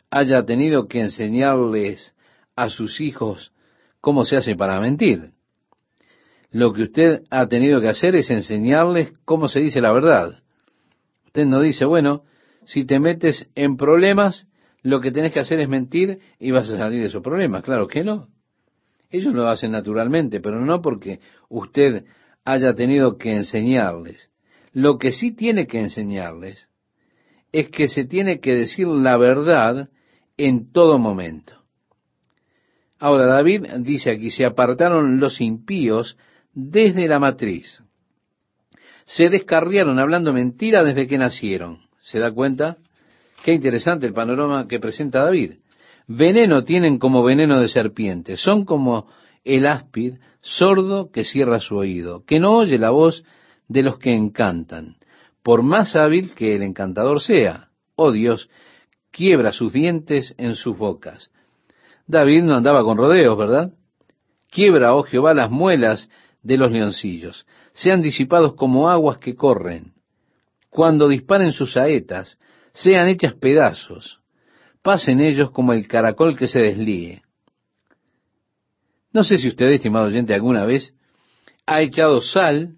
[0.09, 2.15] haya tenido que enseñarles
[2.55, 3.53] a sus hijos
[4.01, 5.31] cómo se hace para mentir.
[6.51, 10.43] Lo que usted ha tenido que hacer es enseñarles cómo se dice la verdad.
[11.27, 12.23] Usted no dice, bueno,
[12.65, 14.47] si te metes en problemas,
[14.83, 17.63] lo que tenés que hacer es mentir y vas a salir de esos problemas.
[17.63, 18.27] Claro que no.
[19.11, 21.19] Ellos lo hacen naturalmente, pero no porque
[21.49, 22.05] usted
[22.45, 24.29] haya tenido que enseñarles.
[24.73, 26.69] Lo que sí tiene que enseñarles
[27.51, 29.89] es que se tiene que decir la verdad
[30.37, 31.61] en todo momento.
[32.99, 36.17] Ahora, David dice aquí, se apartaron los impíos
[36.53, 37.83] desde la matriz.
[39.05, 41.79] Se descarriaron hablando mentira desde que nacieron.
[42.01, 42.77] ¿Se da cuenta?
[43.43, 45.55] Qué interesante el panorama que presenta David.
[46.13, 48.35] Veneno tienen como veneno de serpiente.
[48.35, 49.07] Son como
[49.45, 53.23] el áspid sordo que cierra su oído, que no oye la voz
[53.69, 54.97] de los que encantan,
[55.41, 57.69] por más hábil que el encantador sea.
[57.95, 58.49] Oh Dios,
[59.11, 61.31] quiebra sus dientes en sus bocas.
[62.07, 63.71] David no andaba con rodeos, ¿verdad?
[64.49, 66.09] Quiebra, oh Jehová, las muelas
[66.43, 69.93] de los leoncillos, sean disipados como aguas que corren.
[70.69, 72.37] Cuando disparen sus saetas,
[72.73, 74.20] sean hechas pedazos,
[74.81, 77.21] pasen ellos como el caracol que se deslíe.
[79.13, 80.95] No sé si usted, estimado oyente, alguna vez
[81.65, 82.75] ha echado sal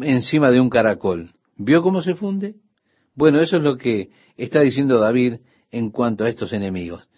[0.00, 1.32] encima de un caracol.
[1.56, 2.54] ¿Vio cómo se funde?
[3.14, 7.08] Bueno, eso es lo que está diciendo David en cuanto a estos enemigos.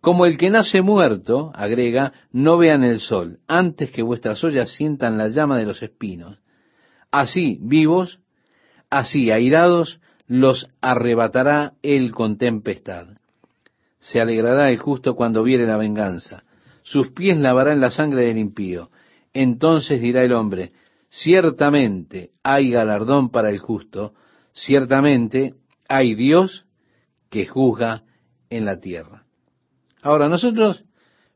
[0.00, 5.16] Como el que nace muerto, agrega, no vean el sol, antes que vuestras ollas sientan
[5.16, 6.38] la llama de los espinos.
[7.10, 8.20] Así, vivos,
[8.90, 13.08] así, airados, los arrebatará él con tempestad.
[13.98, 16.44] Se alegrará el justo cuando viere la venganza.
[16.82, 18.90] Sus pies lavará en la sangre del impío.
[19.32, 20.72] Entonces dirá el hombre,
[21.10, 24.14] ciertamente hay galardón para el justo,
[24.52, 25.54] ciertamente
[25.88, 26.66] hay Dios
[27.28, 28.04] que juzga
[28.50, 29.24] en la tierra.
[30.02, 30.84] Ahora, nosotros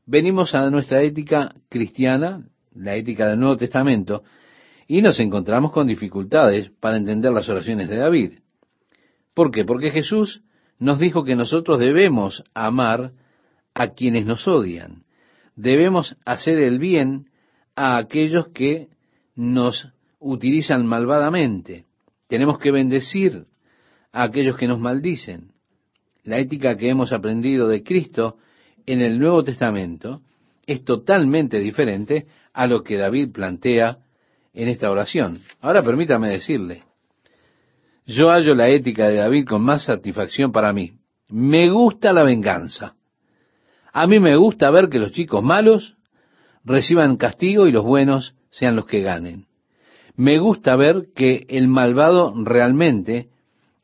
[0.06, 4.22] venimos a nuestra ética cristiana, la ética del Nuevo Testamento,
[4.86, 8.38] y nos encontramos con dificultades para entender las oraciones de David.
[9.34, 9.64] ¿Por qué?
[9.64, 10.42] Porque Jesús
[10.80, 13.12] nos dijo que nosotros debemos amar
[13.74, 15.04] a quienes nos odian.
[15.54, 17.26] Debemos hacer el bien
[17.76, 18.88] a aquellos que
[19.36, 19.88] nos
[20.18, 21.84] utilizan malvadamente.
[22.26, 23.44] Tenemos que bendecir
[24.10, 25.52] a aquellos que nos maldicen.
[26.24, 28.38] La ética que hemos aprendido de Cristo
[28.86, 30.22] en el Nuevo Testamento
[30.66, 33.98] es totalmente diferente a lo que David plantea
[34.54, 35.40] en esta oración.
[35.60, 36.84] Ahora permítame decirle,
[38.14, 40.92] yo hallo la ética de David con más satisfacción para mí.
[41.28, 42.94] Me gusta la venganza.
[43.92, 45.96] A mí me gusta ver que los chicos malos
[46.64, 49.46] reciban castigo y los buenos sean los que ganen.
[50.16, 53.28] Me gusta ver que el malvado realmente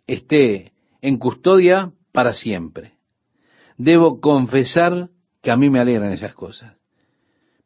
[0.07, 2.97] esté en custodia para siempre
[3.77, 5.11] debo confesar
[5.43, 6.75] que a mí me alegran esas cosas.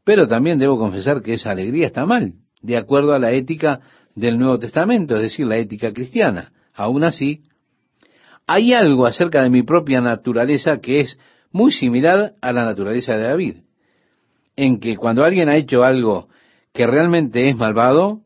[0.04, 3.80] Pero también debo confesar que esa alegría está mal, de acuerdo a la ética
[4.14, 6.52] del Nuevo Testamento, es decir, la ética cristiana.
[6.74, 7.42] Aún así,
[8.46, 11.18] hay algo acerca de mi propia naturaleza que es
[11.52, 13.56] muy similar a la naturaleza de David,
[14.56, 16.28] en que cuando alguien ha hecho algo
[16.72, 18.22] que realmente es malvado,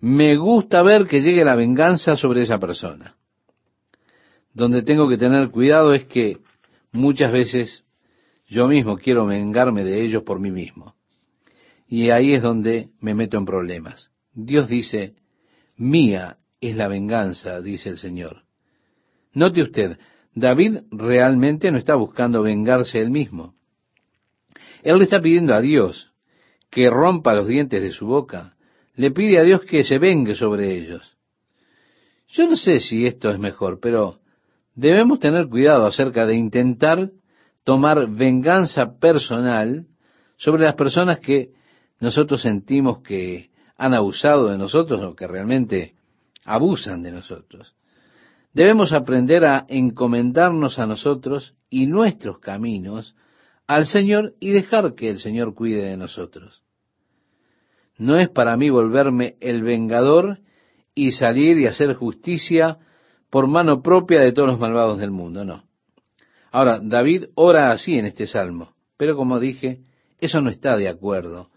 [0.00, 3.16] me gusta ver que llegue la venganza sobre esa persona.
[4.54, 6.38] Donde tengo que tener cuidado es que
[6.92, 7.84] Muchas veces
[8.46, 10.94] yo mismo quiero vengarme de ellos por mí mismo.
[11.86, 14.10] Y ahí es donde me meto en problemas.
[14.40, 15.14] Dios dice,
[15.76, 18.44] mía es la venganza, dice el Señor.
[19.32, 19.98] Note usted,
[20.34, 23.54] David realmente no está buscando vengarse él mismo.
[24.82, 26.12] Él le está pidiendo a Dios
[26.70, 28.56] que rompa los dientes de su boca.
[28.94, 31.16] Le pide a Dios que se vengue sobre ellos.
[32.28, 34.20] Yo no sé si esto es mejor, pero
[34.78, 37.10] Debemos tener cuidado acerca de intentar
[37.64, 39.88] tomar venganza personal
[40.36, 41.48] sobre las personas que
[41.98, 45.94] nosotros sentimos que han abusado de nosotros o que realmente
[46.44, 47.74] abusan de nosotros.
[48.52, 53.14] Debemos aprender a encomendarnos a nosotros y nuestros caminos
[53.66, 56.62] al Señor y dejar que el Señor cuide de nosotros.
[57.96, 60.38] No es para mí volverme el vengador
[60.94, 62.78] y salir y hacer justicia
[63.30, 65.64] por mano propia de todos los malvados del mundo, no.
[66.50, 69.82] Ahora, David ora así en este salmo, pero como dije,
[70.18, 71.50] eso no está de acuerdo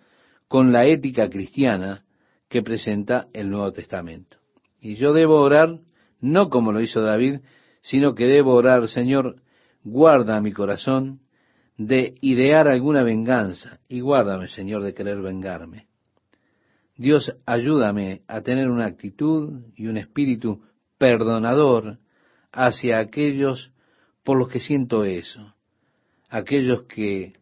[0.48, 2.04] con la ética cristiana
[2.52, 4.36] que presenta el Nuevo Testamento.
[4.82, 5.80] Y yo debo orar
[6.20, 7.40] no como lo hizo David,
[7.80, 9.38] sino que debo orar, Señor,
[9.86, 11.22] guarda mi corazón
[11.78, 15.88] de idear alguna venganza y guárdame, Señor, de querer vengarme.
[16.98, 20.62] Dios, ayúdame a tener una actitud y un espíritu
[20.98, 22.00] perdonador
[22.52, 23.72] hacia aquellos
[24.24, 25.56] por los que siento eso,
[26.30, 27.34] aquellos que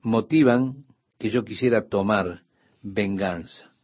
[0.00, 0.86] motivan
[1.18, 2.42] que yo quisiera tomar
[2.82, 3.75] venganza.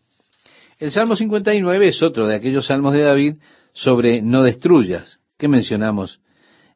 [0.82, 3.36] El Salmo 59 es otro de aquellos salmos de David
[3.72, 6.20] sobre no destruyas, que mencionamos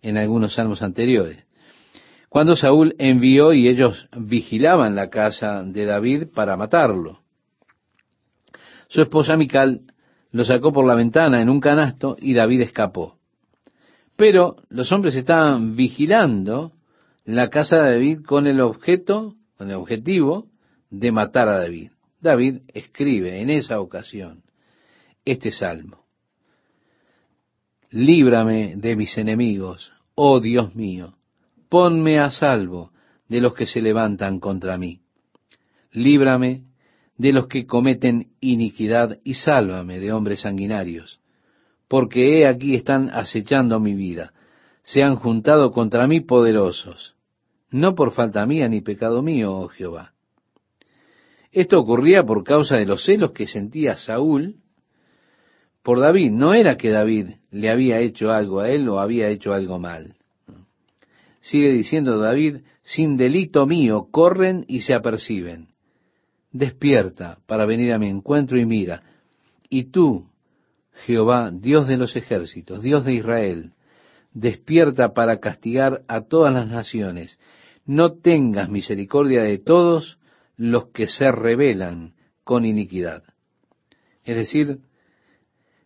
[0.01, 1.45] en algunos salmos anteriores.
[2.29, 7.19] Cuando Saúl envió y ellos vigilaban la casa de David para matarlo.
[8.87, 9.81] Su esposa Mical
[10.31, 13.19] lo sacó por la ventana en un canasto y David escapó.
[14.15, 16.75] Pero los hombres estaban vigilando
[17.25, 20.47] la casa de David con el objeto, con el objetivo
[20.91, 21.91] de matar a David.
[22.27, 24.43] David escribe en esa ocasión
[25.25, 26.05] este salmo.
[27.91, 31.15] Líbrame de mis enemigos, oh Dios mío,
[31.69, 32.91] ponme a salvo
[33.29, 35.03] de los que se levantan contra mí.
[35.93, 36.65] Líbrame
[37.17, 41.21] de los que cometen iniquidad y sálvame de hombres sanguinarios,
[41.87, 44.33] porque he aquí están acechando mi vida,
[44.83, 47.15] se han juntado contra mí poderosos,
[47.71, 50.16] no por falta mía ni pecado mío, oh Jehová.
[51.57, 54.57] Esto ocurría por causa de los celos que sentía Saúl
[55.83, 56.31] por David.
[56.31, 60.17] No era que David le había hecho algo a él o había hecho algo mal.
[61.41, 65.69] Sigue diciendo David, sin delito mío corren y se aperciben
[66.53, 69.03] despierta para venir a mi encuentro y mira.
[69.69, 70.27] Y tú,
[71.07, 73.73] Jehová, Dios de los ejércitos, Dios de Israel,
[74.33, 77.39] despierta para castigar a todas las naciones.
[77.87, 80.19] No tengas misericordia de todos
[80.57, 83.23] los que se rebelan con iniquidad.
[84.25, 84.79] Es decir,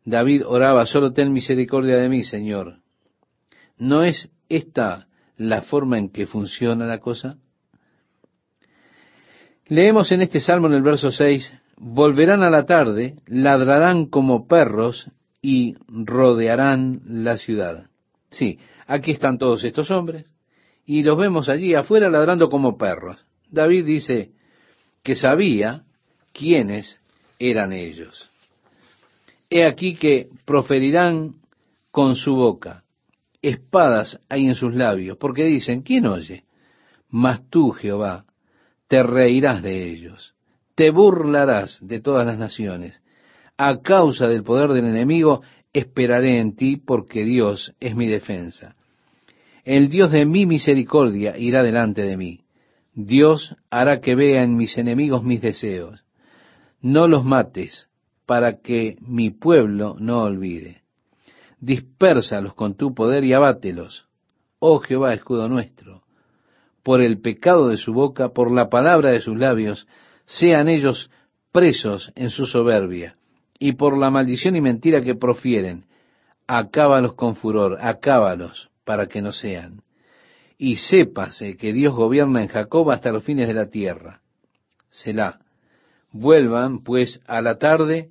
[0.05, 2.79] David oraba, solo ten misericordia de mí, Señor.
[3.77, 7.39] ¿No es esta la forma en que funciona la cosa?
[9.67, 15.11] Leemos en este salmo en el verso 6, volverán a la tarde, ladrarán como perros
[15.41, 17.89] y rodearán la ciudad.
[18.31, 20.27] Sí, aquí están todos estos hombres
[20.85, 23.25] y los vemos allí afuera ladrando como perros.
[23.49, 24.33] David dice
[25.03, 25.85] que sabía
[26.33, 26.99] quiénes
[27.39, 28.29] eran ellos.
[29.49, 31.35] He aquí que proferirán
[31.91, 32.85] con su boca,
[33.43, 36.45] espadas hay en sus labios, porque dicen, ¿quién oye?
[37.09, 38.27] Mas tú, Jehová,
[38.87, 40.35] te reirás de ellos,
[40.75, 43.01] te burlarás de todas las naciones.
[43.57, 45.43] A causa del poder del enemigo,
[45.73, 48.77] esperaré en ti, porque Dios es mi defensa.
[49.65, 52.40] El Dios de mi misericordia irá delante de mí.
[53.07, 56.05] Dios hará que vea en mis enemigos mis deseos.
[56.81, 57.89] No los mates,
[58.27, 60.83] para que mi pueblo no olvide.
[61.59, 64.07] Dispérsalos con tu poder y abátelos.
[64.59, 66.03] Oh Jehová, escudo nuestro
[66.83, 69.87] por el pecado de su boca, por la palabra de sus labios,
[70.25, 71.11] sean ellos
[71.53, 73.15] presos en su soberbia,
[73.59, 75.85] y por la maldición y mentira que profieren,
[76.47, 79.83] acábalos con furor, acábalos para que no sean.
[80.63, 84.21] Y sépase que Dios gobierna en Jacob hasta los fines de la tierra.
[84.91, 85.41] Selah.
[86.13, 88.11] Vuelvan, pues, a la tarde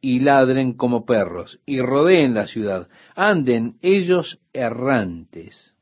[0.00, 5.76] y ladren como perros, y rodeen la ciudad, anden ellos errantes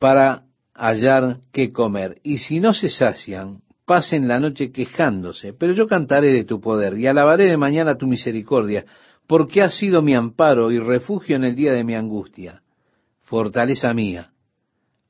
[0.00, 0.42] para
[0.74, 2.18] hallar qué comer.
[2.24, 5.52] Y si no se sacian, pasen la noche quejándose.
[5.52, 8.84] Pero yo cantaré de tu poder y alabaré de mañana tu misericordia,
[9.28, 12.62] porque has sido mi amparo y refugio en el día de mi angustia.
[13.26, 14.30] Fortaleza mía,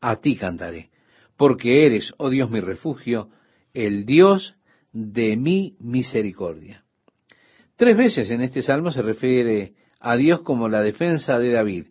[0.00, 0.88] a ti cantaré,
[1.36, 3.28] porque eres, oh Dios, mi refugio,
[3.74, 4.56] el Dios
[4.90, 6.82] de mi misericordia.
[7.76, 11.88] Tres veces en este salmo se refiere a Dios como la defensa de David.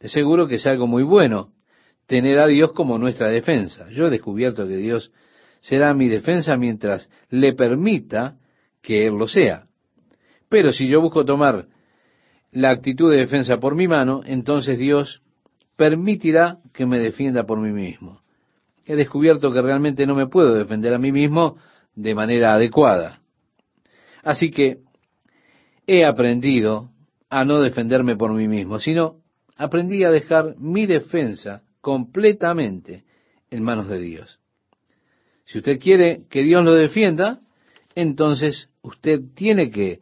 [0.00, 1.52] De seguro que es algo muy bueno
[2.06, 3.88] tener a Dios como nuestra defensa.
[3.90, 5.12] Yo he descubierto que Dios
[5.60, 8.38] será mi defensa mientras le permita
[8.82, 9.68] que Él lo sea.
[10.48, 11.68] Pero si yo busco tomar
[12.50, 15.22] la actitud de defensa por mi mano, entonces Dios
[15.80, 18.20] permitirá que me defienda por mí mismo.
[18.84, 21.56] He descubierto que realmente no me puedo defender a mí mismo
[21.94, 23.22] de manera adecuada.
[24.22, 24.80] Así que
[25.86, 26.90] he aprendido
[27.30, 29.22] a no defenderme por mí mismo, sino
[29.56, 33.04] aprendí a dejar mi defensa completamente
[33.50, 34.38] en manos de Dios.
[35.46, 37.40] Si usted quiere que Dios lo defienda,
[37.94, 40.00] entonces usted tiene que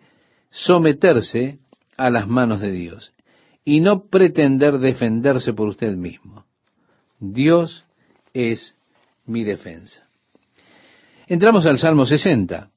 [0.51, 1.61] someterse
[1.97, 3.13] a las manos de Dios
[3.69, 6.47] y no pretender defenderse por usted mismo.
[7.21, 7.85] Dios
[8.33, 8.75] es
[9.27, 10.09] mi defensa.
[11.27, 12.71] Entramos al Salmo 60.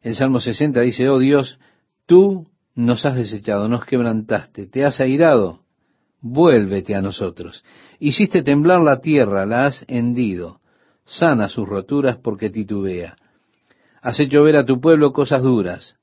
[0.00, 1.58] El Salmo 60 dice, oh Dios,
[2.06, 2.46] tú
[2.76, 5.62] nos has desechado, nos quebrantaste, te has airado,
[6.20, 7.64] vuélvete a nosotros.
[7.98, 10.60] Hiciste temblar la tierra, la has hendido,
[11.06, 13.16] sana sus roturas porque titubea.
[14.00, 15.96] Has hecho ver a tu pueblo cosas duras,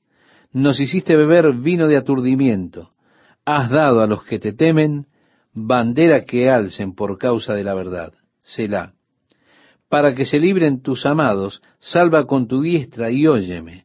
[0.52, 2.92] nos hiciste beber vino de aturdimiento,
[3.46, 5.06] has dado a los que te temen
[5.54, 8.12] bandera que alcen por causa de la verdad.
[8.42, 8.92] Selah.
[9.88, 13.84] Para que se libren tus amados, salva con tu diestra y óyeme.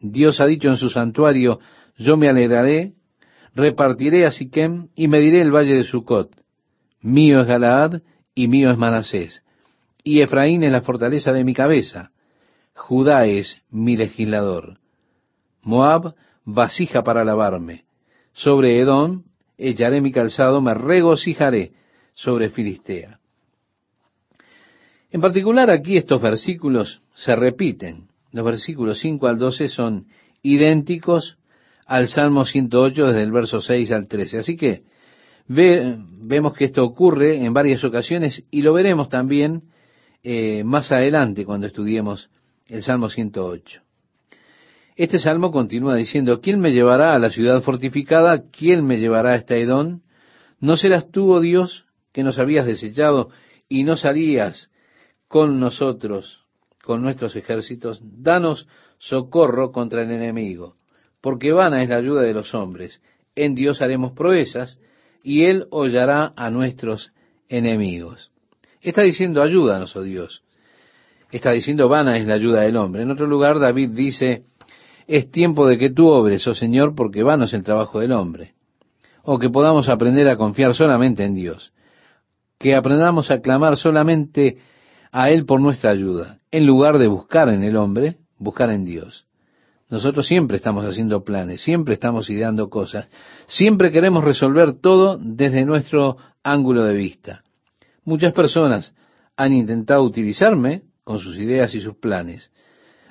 [0.00, 1.60] Dios ha dicho en su santuario,
[1.96, 2.94] yo me alegraré,
[3.54, 6.34] repartiré a Siquem y mediré el valle de Sucot.
[7.02, 8.00] Mío es Galaad
[8.34, 9.42] y mío es Manasés.
[10.02, 12.12] Y Efraín es la fortaleza de mi cabeza.
[12.74, 14.78] Judá es mi legislador.
[15.62, 16.14] Moab,
[16.46, 17.84] vasija para lavarme.
[18.32, 19.24] Sobre Edom
[19.58, 21.72] echaré mi calzado, me regocijaré
[22.14, 23.18] sobre Filistea.
[25.10, 28.08] En particular aquí estos versículos se repiten.
[28.32, 30.06] Los versículos 5 al 12 son
[30.42, 31.38] idénticos
[31.86, 34.38] al Salmo 108 desde el verso 6 al 13.
[34.38, 34.82] Así que
[35.48, 39.64] vemos que esto ocurre en varias ocasiones y lo veremos también
[40.22, 42.30] eh, más adelante cuando estudiemos
[42.68, 43.82] el Salmo 108.
[45.00, 48.50] Este salmo continúa diciendo, ¿quién me llevará a la ciudad fortificada?
[48.50, 50.02] ¿Quién me llevará a esta Edón?
[50.60, 53.30] ¿No serás tú, oh Dios, que nos habías desechado
[53.66, 54.68] y no salías
[55.26, 56.44] con nosotros,
[56.84, 58.02] con nuestros ejércitos?
[58.02, 60.76] Danos socorro contra el enemigo,
[61.22, 63.00] porque vana es la ayuda de los hombres.
[63.34, 64.78] En Dios haremos proezas
[65.22, 67.14] y Él hollará a nuestros
[67.48, 68.32] enemigos.
[68.82, 70.42] Está diciendo, ayúdanos, oh Dios.
[71.30, 73.00] Está diciendo, vana es la ayuda del hombre.
[73.00, 74.44] En otro lugar, David dice,
[75.10, 78.54] es tiempo de que tú obres, oh Señor, porque vano es el trabajo del hombre.
[79.24, 81.72] O que podamos aprender a confiar solamente en Dios.
[82.60, 84.58] Que aprendamos a clamar solamente
[85.10, 89.26] a Él por nuestra ayuda, en lugar de buscar en el hombre, buscar en Dios.
[89.88, 93.10] Nosotros siempre estamos haciendo planes, siempre estamos ideando cosas,
[93.48, 97.42] siempre queremos resolver todo desde nuestro ángulo de vista.
[98.04, 98.94] Muchas personas
[99.36, 102.52] han intentado utilizarme con sus ideas y sus planes.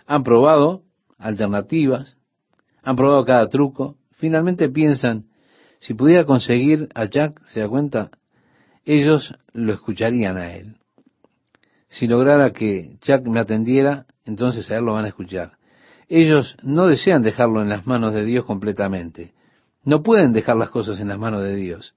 [0.07, 0.83] Han probado
[1.19, 2.17] alternativas,
[2.81, 5.25] han probado cada truco, finalmente piensan,
[5.79, 8.09] si pudiera conseguir a Jack, se da cuenta,
[8.85, 10.77] ellos lo escucharían a él.
[11.89, 15.53] Si lograra que Jack me atendiera, entonces a él lo van a escuchar.
[16.07, 19.33] Ellos no desean dejarlo en las manos de Dios completamente.
[19.83, 21.95] No pueden dejar las cosas en las manos de Dios.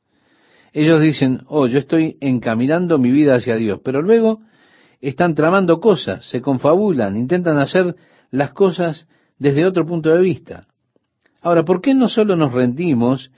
[0.73, 4.41] Ellos dicen, oh, yo estoy encaminando mi vida hacia Dios, pero luego
[5.01, 7.97] están tramando cosas, se confabulan, intentan hacer
[8.33, 9.09] las cosas
[9.39, 10.67] desde otro punto de vista.
[11.41, 13.31] Ahora, ¿por qué no solo nos rendimos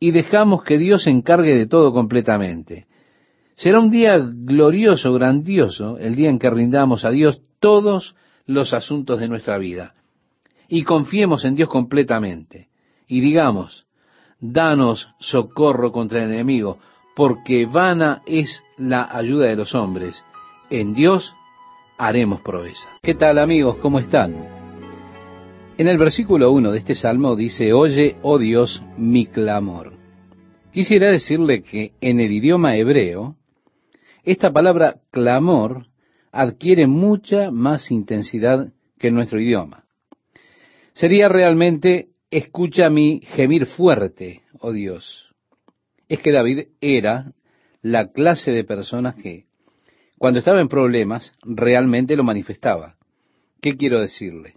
[0.00, 2.86] y dejamos que Dios se encargue de todo completamente?
[3.56, 8.14] Será un día glorioso, grandioso, el día en que rindamos a Dios todos
[8.46, 9.94] los asuntos de nuestra vida
[10.68, 12.68] y confiemos en Dios completamente
[13.06, 13.86] y digamos,
[14.40, 16.78] danos socorro contra el enemigo,
[17.14, 20.22] porque vana es la ayuda de los hombres.
[20.70, 21.34] En Dios
[21.98, 22.88] haremos proeza.
[23.02, 23.76] ¿Qué tal amigos?
[23.76, 24.34] ¿Cómo están?
[25.78, 29.92] En el versículo 1 de este salmo dice, Oye, oh Dios, mi clamor.
[30.72, 33.36] Quisiera decirle que en el idioma hebreo,
[34.24, 35.86] esta palabra clamor
[36.32, 39.84] adquiere mucha más intensidad que en nuestro idioma.
[40.92, 45.34] Sería realmente, escucha mi gemir fuerte, oh Dios.
[46.08, 47.32] Es que David era
[47.82, 49.46] la clase de personas que
[50.18, 52.96] cuando estaba en problemas, realmente lo manifestaba.
[53.60, 54.54] ¿Qué quiero decirle?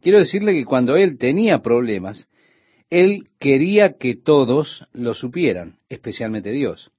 [0.00, 2.28] Quiero decirle que cuando él tenía problemas,
[2.90, 6.90] él quería que todos lo supieran, especialmente Dios.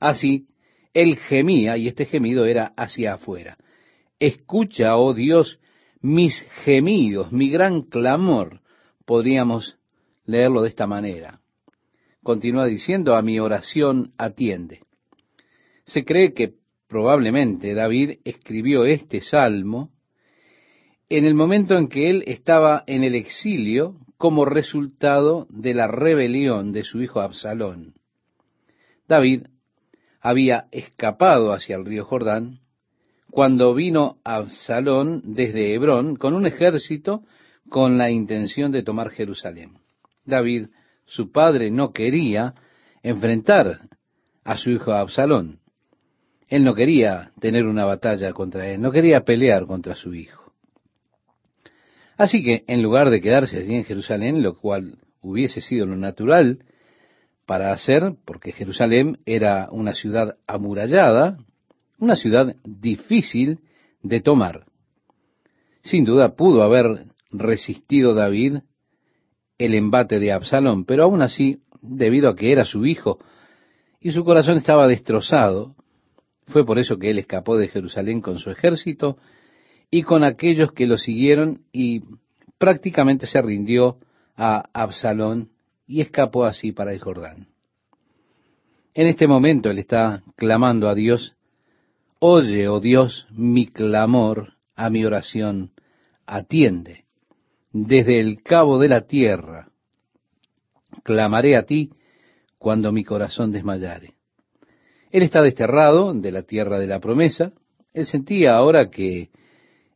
[0.00, 0.46] Así,
[0.94, 3.56] él gemía, y este gemido era hacia afuera.
[4.18, 5.60] Escucha, oh Dios,
[6.00, 8.60] mis gemidos, mi gran clamor.
[9.04, 9.78] Podríamos
[10.24, 11.40] leerlo de esta manera.
[12.22, 14.80] Continúa diciendo, a mi oración atiende.
[15.84, 16.54] Se cree que
[16.88, 19.90] probablemente David escribió este salmo
[21.08, 26.72] en el momento en que él estaba en el exilio como resultado de la rebelión
[26.72, 27.94] de su hijo Absalón.
[29.06, 29.46] David
[30.20, 32.60] había escapado hacia el río Jordán
[33.30, 37.22] cuando vino Absalón desde Hebrón con un ejército
[37.68, 39.78] con la intención de tomar Jerusalén.
[40.24, 40.68] David,
[41.04, 42.54] su padre, no quería
[43.02, 43.78] enfrentar
[44.44, 45.60] a su hijo Absalón.
[46.48, 50.52] Él no quería tener una batalla contra él, no quería pelear contra su hijo.
[52.16, 56.58] Así que, en lugar de quedarse allí en Jerusalén, lo cual hubiese sido lo natural
[57.46, 61.38] para hacer, porque Jerusalén era una ciudad amurallada,
[61.98, 63.60] una ciudad difícil
[64.02, 64.64] de tomar.
[65.82, 68.58] Sin duda pudo haber resistido David
[69.58, 73.18] el embate de Absalón, pero aún así, debido a que era su hijo
[74.00, 75.74] y su corazón estaba destrozado,
[76.48, 79.18] fue por eso que él escapó de Jerusalén con su ejército
[79.90, 82.02] y con aquellos que lo siguieron y
[82.58, 83.98] prácticamente se rindió
[84.36, 85.50] a Absalón
[85.86, 87.48] y escapó así para el Jordán.
[88.94, 91.36] En este momento él está clamando a Dios,
[92.18, 95.70] oye, oh Dios, mi clamor, a mi oración,
[96.26, 97.04] atiende.
[97.72, 99.68] Desde el cabo de la tierra
[101.04, 101.90] clamaré a ti
[102.58, 104.17] cuando mi corazón desmayare.
[105.10, 107.52] Él está desterrado de la tierra de la promesa.
[107.94, 109.30] Él sentía ahora que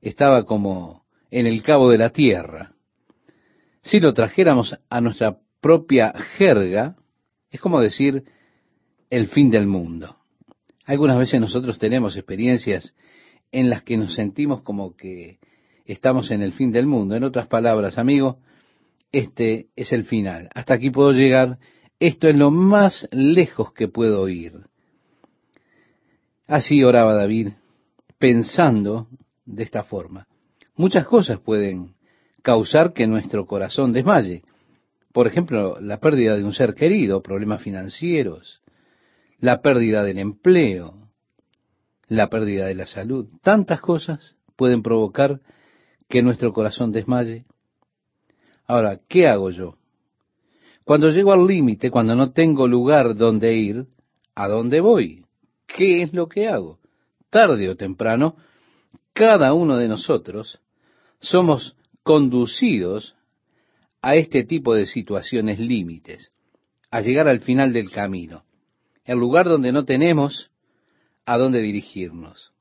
[0.00, 2.72] estaba como en el cabo de la tierra.
[3.82, 6.96] Si lo trajéramos a nuestra propia jerga,
[7.50, 8.24] es como decir
[9.10, 10.16] el fin del mundo.
[10.86, 12.94] Algunas veces nosotros tenemos experiencias
[13.52, 15.38] en las que nos sentimos como que
[15.84, 17.14] estamos en el fin del mundo.
[17.14, 18.38] En otras palabras, amigo,
[19.12, 20.48] este es el final.
[20.54, 21.58] Hasta aquí puedo llegar.
[22.00, 24.54] Esto es lo más lejos que puedo ir.
[26.52, 27.48] Así oraba David,
[28.18, 29.08] pensando
[29.46, 30.26] de esta forma.
[30.76, 31.94] Muchas cosas pueden
[32.42, 34.42] causar que nuestro corazón desmaye.
[35.14, 38.60] Por ejemplo, la pérdida de un ser querido, problemas financieros,
[39.38, 41.08] la pérdida del empleo,
[42.08, 43.30] la pérdida de la salud.
[43.40, 45.40] Tantas cosas pueden provocar
[46.06, 47.46] que nuestro corazón desmaye.
[48.66, 49.78] Ahora, ¿qué hago yo?
[50.84, 53.86] Cuando llego al límite, cuando no tengo lugar donde ir,
[54.34, 55.24] ¿a dónde voy?
[55.76, 56.78] ¿Qué es lo que hago?
[57.30, 58.36] Tarde o temprano,
[59.12, 60.60] cada uno de nosotros
[61.20, 63.16] somos conducidos
[64.02, 66.32] a este tipo de situaciones límites,
[66.90, 68.44] a llegar al final del camino,
[69.04, 70.50] el lugar donde no tenemos
[71.24, 72.52] a dónde dirigirnos.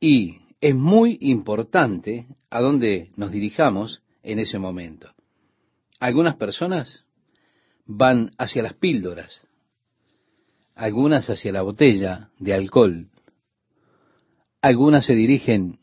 [0.00, 5.12] Y es muy importante a dónde nos dirijamos en ese momento.
[6.00, 7.04] Algunas personas
[7.84, 9.45] van hacia las píldoras,
[10.76, 13.08] algunas hacia la botella de alcohol,
[14.60, 15.78] algunas se dirigen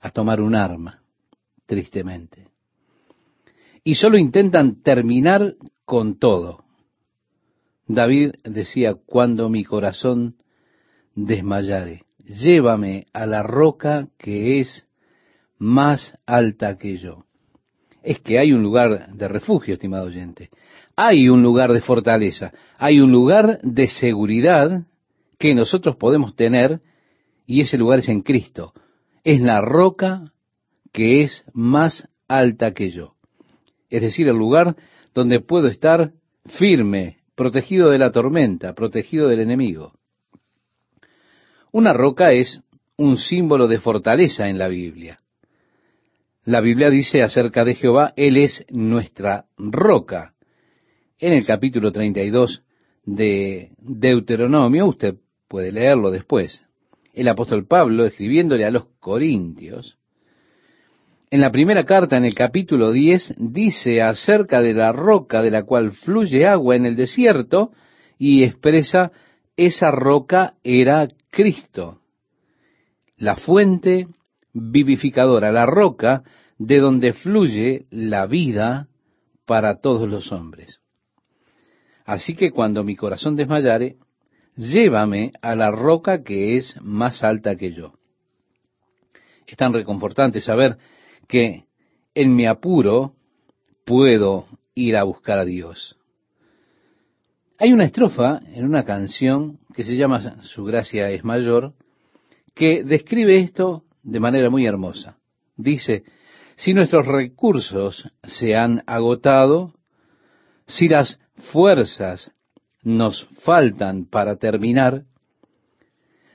[0.00, 1.02] a tomar un arma,
[1.66, 2.48] tristemente.
[3.84, 6.64] Y solo intentan terminar con todo.
[7.86, 10.36] David decía, cuando mi corazón
[11.14, 14.86] desmayare, llévame a la roca que es
[15.58, 17.24] más alta que yo.
[18.02, 20.50] Es que hay un lugar de refugio, estimado oyente.
[20.96, 22.52] Hay un lugar de fortaleza.
[22.78, 24.86] Hay un lugar de seguridad
[25.38, 26.80] que nosotros podemos tener
[27.46, 28.72] y ese lugar es en Cristo.
[29.24, 30.32] Es la roca
[30.92, 33.14] que es más alta que yo.
[33.90, 34.76] Es decir, el lugar
[35.14, 36.12] donde puedo estar
[36.46, 39.92] firme, protegido de la tormenta, protegido del enemigo.
[41.72, 42.60] Una roca es
[42.96, 45.20] un símbolo de fortaleza en la Biblia.
[46.44, 50.31] La Biblia dice acerca de Jehová, Él es nuestra roca.
[51.22, 52.64] En el capítulo 32
[53.04, 55.14] de Deuteronomio, usted
[55.46, 56.64] puede leerlo después,
[57.14, 59.98] el apóstol Pablo, escribiéndole a los Corintios,
[61.30, 65.62] en la primera carta, en el capítulo 10, dice acerca de la roca de la
[65.62, 67.70] cual fluye agua en el desierto
[68.18, 69.12] y expresa
[69.56, 72.00] esa roca era Cristo,
[73.16, 74.08] la fuente
[74.52, 76.24] vivificadora, la roca
[76.58, 78.88] de donde fluye la vida
[79.46, 80.81] para todos los hombres.
[82.12, 83.96] Así que cuando mi corazón desmayare,
[84.54, 87.94] llévame a la roca que es más alta que yo.
[89.46, 90.76] Es tan reconfortante saber
[91.26, 91.64] que
[92.14, 93.14] en mi apuro
[93.86, 94.44] puedo
[94.74, 95.96] ir a buscar a Dios.
[97.58, 101.72] Hay una estrofa en una canción que se llama Su gracia es mayor,
[102.54, 105.16] que describe esto de manera muy hermosa.
[105.56, 106.02] Dice,
[106.56, 109.72] si nuestros recursos se han agotado,
[110.66, 112.30] si las fuerzas
[112.82, 115.04] nos faltan para terminar,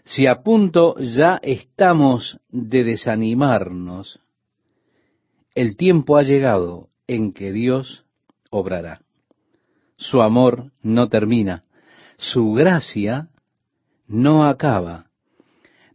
[0.04, 4.20] si a punto ya estamos de desanimarnos,
[5.56, 8.06] el tiempo ha llegado en que Dios
[8.50, 9.02] obrará
[9.98, 11.64] su amor no termina,
[12.18, 13.30] su gracia
[14.08, 15.08] no acaba.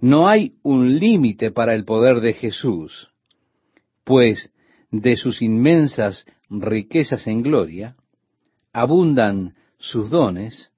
[0.01, 3.09] No hay un límite para el poder de Jesús.
[4.05, 4.51] pues
[4.91, 7.97] de sus inmensas riquezas en gloria,
[8.73, 10.71] abundan sus dones,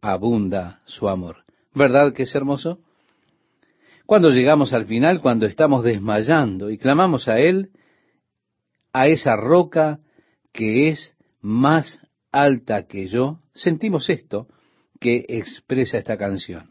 [0.00, 1.44] abunda su amor.
[1.74, 2.80] ¿Verdad que es hermoso?
[4.06, 7.70] Cuando llegamos al final, cuando estamos desmayando y clamamos a Él,
[8.92, 10.00] a esa roca
[10.52, 12.00] que es más
[12.32, 14.48] alta que yo, sentimos esto
[14.98, 16.70] que expresa esta canción.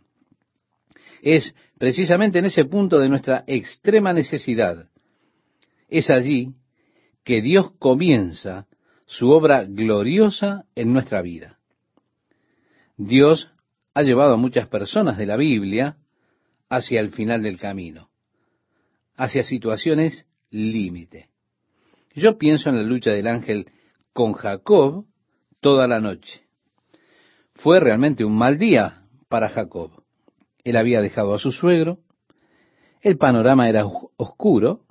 [1.21, 4.89] Es precisamente en ese punto de nuestra extrema necesidad.
[5.89, 6.53] Es allí
[7.23, 8.67] que Dios comienza
[9.07, 11.57] su obra gloriosa en nuestra vida.
[12.97, 13.49] Dios
[13.93, 15.97] ha llevado a muchas personas de la Biblia
[16.69, 18.09] hacia el final del camino,
[19.15, 21.29] hacia situaciones límite.
[22.13, 23.71] Yo pienso en la lucha del ángel
[24.11, 25.05] con Jacob
[25.61, 26.41] toda la noche.
[27.53, 30.03] Fue realmente un mal día para Jacob.
[30.63, 31.99] Él había dejado a su suegro,
[33.01, 33.85] el panorama era
[34.17, 34.81] oscuro,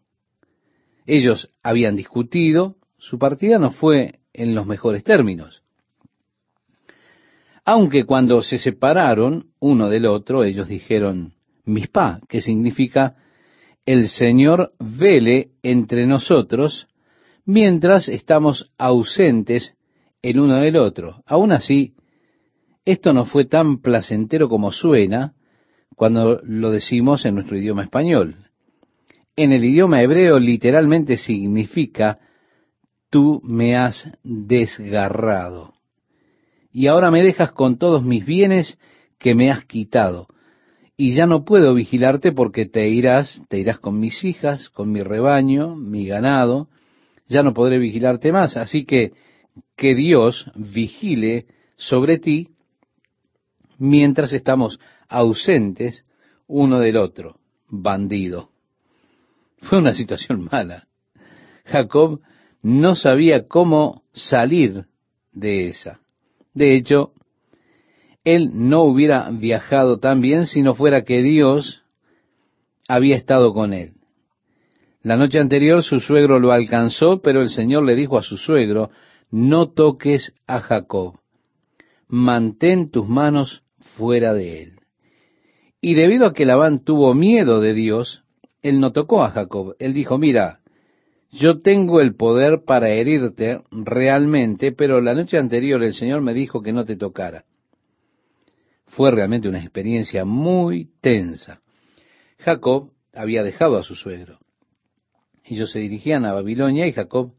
[1.05, 5.63] ellos habían discutido, su partida no fue en los mejores términos.
[7.65, 11.33] Aunque cuando se separaron uno del otro, ellos dijeron
[11.65, 13.17] mispa, que significa
[13.85, 16.87] el Señor vele entre nosotros
[17.45, 19.75] mientras estamos ausentes
[20.23, 21.23] el uno del otro.
[21.27, 21.95] Aún así,
[22.85, 25.35] esto no fue tan placentero como suena
[25.95, 28.37] cuando lo decimos en nuestro idioma español.
[29.35, 32.19] En el idioma hebreo literalmente significa
[33.17, 35.73] tú me has desgarrado.
[36.71, 38.79] Y ahora me dejas con todos mis bienes
[39.19, 40.27] que me has quitado.
[40.99, 45.03] Y ya no puedo vigilarte porque te irás, te irás con mis hijas, con mi
[45.03, 46.69] rebaño, mi ganado.
[47.27, 48.59] Ya no podré vigilarte más.
[48.59, 49.15] Así que
[49.79, 51.47] que Dios vigile
[51.77, 52.51] sobre ti
[53.79, 56.05] mientras estamos ausentes
[56.49, 57.41] uno del otro.
[57.71, 58.51] Bandido.
[59.63, 60.87] Fue una situación mala.
[61.65, 62.21] Jacob
[62.67, 64.87] no sabía cómo salir
[65.33, 66.01] de esa.
[66.53, 67.13] De hecho,
[68.25, 71.85] él no hubiera viajado tan bien si no fuera que Dios
[72.89, 73.93] había estado con él.
[75.05, 78.91] La noche anterior su suegro lo alcanzó, pero el Señor le dijo a su suegro,
[79.31, 81.21] no toques a Jacob,
[82.09, 84.73] mantén tus manos fuera de él.
[85.81, 88.25] Y debido a que Labán tuvo miedo de Dios,
[88.61, 89.77] él no tocó a Jacob.
[89.79, 90.63] Él dijo, mira,
[91.39, 96.63] yo tengo el poder para herirte realmente, pero la noche anterior el Señor me dijo
[96.63, 97.45] que no te tocara.
[98.87, 101.61] Fue realmente una experiencia muy tensa.
[102.39, 104.39] Jacob había dejado a su suegro.
[105.45, 107.33] Ellos se dirigían a Babilonia y Jacob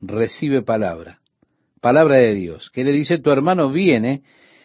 [0.00, 1.20] recibe palabra,
[1.80, 4.22] palabra de Dios, que le dice, tu hermano viene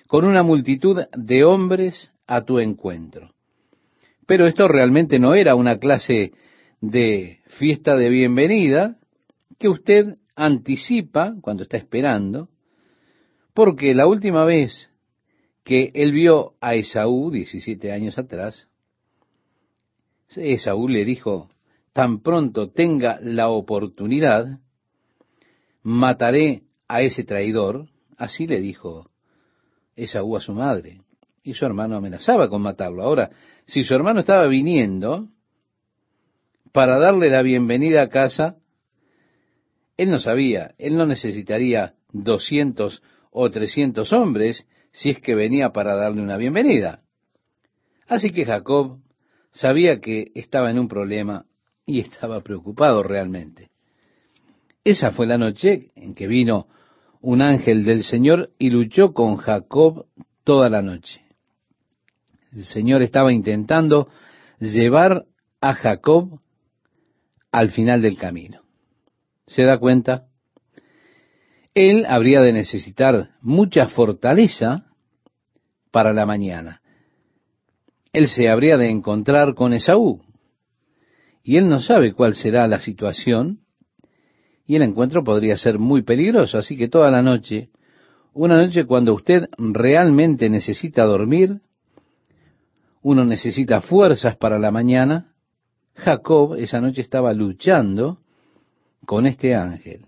[0.07, 3.31] con una multitud de hombres a tu encuentro.
[4.25, 6.31] Pero esto realmente no era una clase
[6.83, 8.97] de fiesta de bienvenida
[9.57, 12.49] que usted anticipa cuando está esperando,
[13.53, 14.91] porque la última vez
[15.63, 18.67] que él vio a Esaú, 17 años atrás,
[20.35, 21.49] Esaú le dijo,
[21.93, 24.59] tan pronto tenga la oportunidad,
[25.83, 29.09] mataré a ese traidor, así le dijo
[29.95, 30.99] Esaú a su madre
[31.43, 33.03] y su hermano amenazaba con matarlo.
[33.03, 33.29] Ahora,
[33.65, 35.29] si su hermano estaba viniendo
[36.73, 38.57] para darle la bienvenida a casa,
[39.95, 45.95] él no sabía, él no necesitaría doscientos o trescientos hombres si es que venía para
[45.95, 47.01] darle una bienvenida.
[48.07, 48.97] Así que Jacob
[49.51, 51.45] sabía que estaba en un problema
[51.85, 53.69] y estaba preocupado realmente.
[54.83, 56.67] Esa fue la noche en que vino
[57.21, 60.07] un ángel del Señor y luchó con Jacob
[60.43, 61.21] toda la noche.
[62.51, 64.09] El Señor estaba intentando
[64.59, 65.25] llevar
[65.61, 66.39] a Jacob
[67.53, 68.61] al final del camino.
[69.45, 70.25] ¿Se da cuenta?
[71.75, 74.87] Él habría de necesitar mucha fortaleza
[75.91, 76.81] para la mañana.
[78.11, 80.21] Él se habría de encontrar con Esaú.
[81.43, 83.59] Y él no sabe cuál será la situación.
[84.65, 86.57] Y el encuentro podría ser muy peligroso.
[86.57, 87.69] Así que toda la noche,
[88.33, 91.59] una noche cuando usted realmente necesita dormir,
[93.03, 95.32] uno necesita fuerzas para la mañana.
[95.95, 98.19] Jacob esa noche estaba luchando
[99.05, 100.05] con este ángel.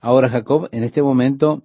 [0.00, 1.62] Ahora Jacob en este momento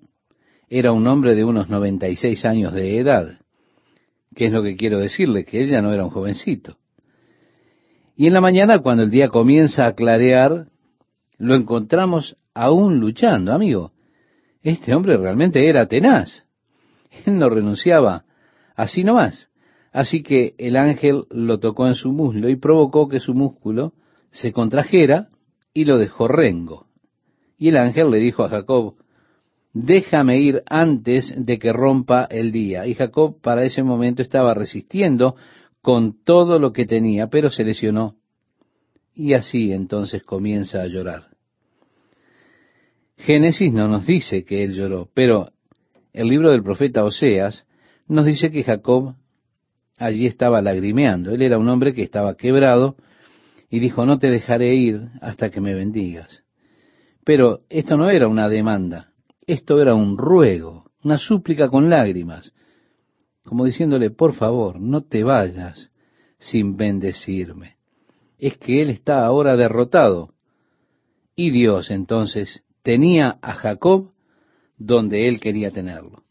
[0.69, 3.39] era un hombre de unos 96 años de edad.
[4.35, 5.45] ¿Qué es lo que quiero decirle?
[5.45, 6.77] Que él ya no era un jovencito.
[8.17, 10.67] Y en la mañana, cuando el día comienza a clarear,
[11.37, 13.91] lo encontramos aún luchando, amigo.
[14.61, 16.45] Este hombre realmente era tenaz.
[17.25, 18.25] Él no renunciaba
[18.75, 19.49] así nomás.
[19.95, 23.93] Así que el ángel lo tocó en su muslo y provocó que su músculo
[24.29, 25.29] se contrajera
[25.73, 26.87] y lo dejó rengo.
[27.57, 28.95] Y el ángel le dijo a Jacob,
[29.71, 32.85] déjame ir antes de que rompa el día.
[32.87, 35.37] Y Jacob para ese momento estaba resistiendo
[35.81, 38.17] con todo lo que tenía, pero se lesionó.
[39.13, 41.29] Y así entonces comienza a llorar.
[43.15, 45.53] Génesis no nos dice que él lloró, pero
[46.11, 47.65] el libro del profeta Oseas
[48.09, 49.15] nos dice que Jacob
[49.97, 51.31] allí estaba lagrimeando.
[51.31, 52.95] Él era un hombre que estaba quebrado
[53.69, 56.43] y dijo, no te dejaré ir hasta que me bendigas.
[57.23, 59.11] Pero esto no era una demanda,
[59.47, 62.53] esto era un ruego, una súplica con lágrimas,
[63.43, 65.91] como diciéndole, por favor, no te vayas
[66.39, 67.75] sin bendecirme.
[68.37, 70.33] Es que él está ahora derrotado.
[71.35, 74.09] Y Dios entonces tenía a Jacob
[74.77, 76.23] donde él quería tenerlo.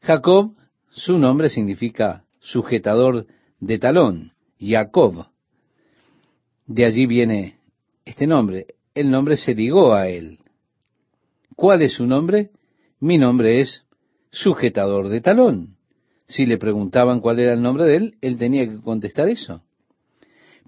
[0.00, 0.54] Jacob,
[0.96, 3.26] su nombre significa sujetador
[3.60, 5.26] de talón, Jacob.
[6.66, 7.58] De allí viene
[8.06, 8.66] este nombre.
[8.94, 10.38] El nombre se ligó a él.
[11.54, 12.50] ¿Cuál es su nombre?
[12.98, 13.84] Mi nombre es
[14.30, 15.76] sujetador de talón.
[16.28, 19.62] Si le preguntaban cuál era el nombre de él, él tenía que contestar eso.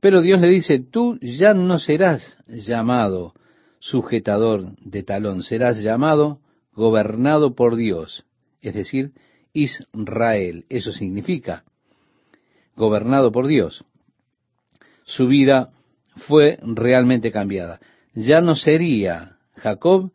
[0.00, 3.32] Pero Dios le dice, tú ya no serás llamado
[3.78, 6.40] sujetador de talón, serás llamado
[6.74, 8.24] gobernado por Dios,
[8.60, 9.12] es decir,
[9.52, 10.64] Israel.
[10.68, 11.64] Eso significa
[12.76, 13.84] gobernado por Dios.
[15.04, 15.70] Su vida
[16.16, 17.80] fue realmente cambiada.
[18.14, 20.12] Ya no sería Jacob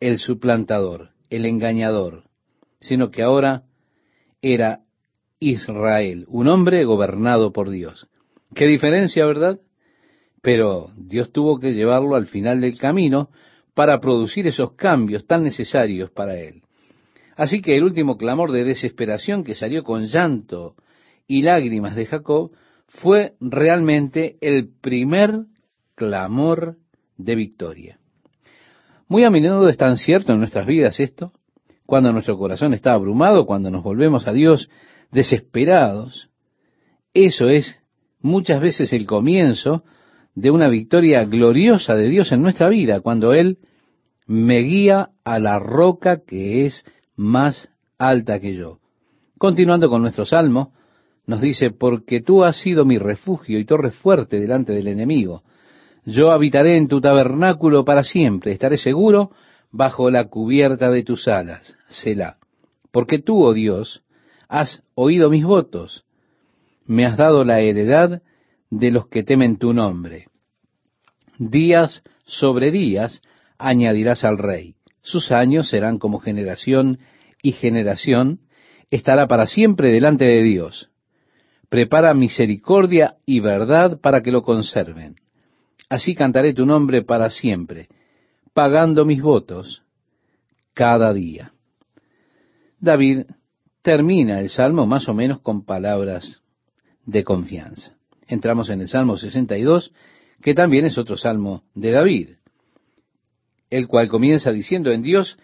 [0.00, 2.24] el suplantador, el engañador,
[2.80, 3.64] sino que ahora
[4.42, 4.80] era
[5.38, 8.08] Israel, un hombre gobernado por Dios.
[8.54, 9.60] Qué diferencia, ¿verdad?
[10.42, 13.30] Pero Dios tuvo que llevarlo al final del camino
[13.74, 16.62] para producir esos cambios tan necesarios para él.
[17.40, 20.74] Así que el último clamor de desesperación que salió con llanto
[21.26, 22.50] y lágrimas de Jacob
[22.86, 25.46] fue realmente el primer
[25.94, 26.76] clamor
[27.16, 27.98] de victoria.
[29.08, 31.32] Muy a menudo es tan cierto en nuestras vidas esto,
[31.86, 34.68] cuando nuestro corazón está abrumado, cuando nos volvemos a Dios
[35.10, 36.28] desesperados,
[37.14, 37.80] eso es
[38.20, 39.82] muchas veces el comienzo
[40.34, 43.56] de una victoria gloriosa de Dios en nuestra vida, cuando Él
[44.26, 46.84] me guía a la roca que es
[47.20, 47.68] más
[47.98, 48.78] alta que yo.
[49.36, 50.72] Continuando con nuestro salmo,
[51.26, 55.42] nos dice, porque tú has sido mi refugio y torre fuerte delante del enemigo.
[56.06, 59.32] Yo habitaré en tu tabernáculo para siempre, estaré seguro
[59.70, 62.38] bajo la cubierta de tus alas, Selah.
[62.90, 64.02] Porque tú, oh Dios,
[64.48, 66.04] has oído mis votos,
[66.86, 68.22] me has dado la heredad
[68.70, 70.28] de los que temen tu nombre.
[71.38, 73.20] Días sobre días
[73.58, 74.74] añadirás al rey.
[75.10, 77.00] Sus años serán como generación
[77.42, 78.38] y generación,
[78.92, 80.88] estará para siempre delante de Dios.
[81.68, 85.16] Prepara misericordia y verdad para que lo conserven.
[85.88, 87.88] Así cantaré tu nombre para siempre,
[88.54, 89.82] pagando mis votos
[90.74, 91.54] cada día.
[92.78, 93.22] David
[93.82, 96.40] termina el salmo más o menos con palabras
[97.04, 97.96] de confianza.
[98.28, 99.90] Entramos en el Salmo 62,
[100.40, 102.28] que también es otro salmo de David,
[103.70, 105.38] el cual comienza diciendo, en Dios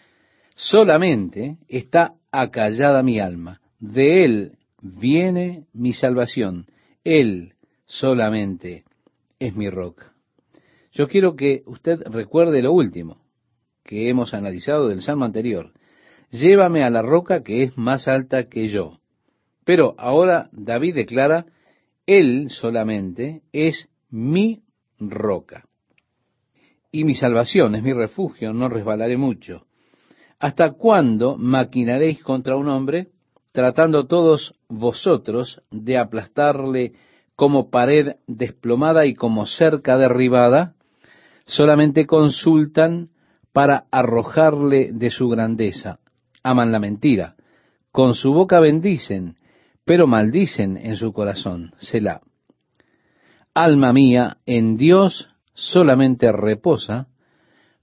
[0.54, 4.52] solamente está acallada mi alma, de Él
[4.82, 6.66] viene mi salvación,
[7.04, 7.54] Él
[7.86, 8.84] solamente
[9.38, 10.12] es mi roca.
[10.92, 13.18] Yo quiero que usted recuerde lo último
[13.84, 15.72] que hemos analizado del salmo anterior.
[16.30, 18.98] Llévame a la roca que es más alta que yo.
[19.64, 21.46] Pero ahora David declara,
[22.06, 24.62] Él solamente es mi
[24.98, 25.65] roca.
[26.97, 29.66] Y mi salvación es mi refugio, no resbalaré mucho.
[30.40, 33.09] ¿Hasta cuándo maquinaréis contra un hombre,
[33.53, 36.94] tratando todos vosotros de aplastarle
[37.34, 40.72] como pared desplomada y como cerca derribada?
[41.44, 43.11] Solamente consultan
[43.53, 45.99] para arrojarle de su grandeza.
[46.42, 47.36] Aman la mentira.
[47.92, 49.34] Con su boca bendicen,
[49.84, 51.74] pero maldicen en su corazón.
[51.76, 52.22] Selah.
[53.53, 57.09] Alma mía, en Dios solamente reposa,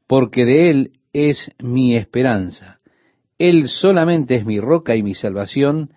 [0.08, 2.80] porque de Él es mi esperanza.
[3.38, 5.92] Él solamente es mi roca y mi salvación,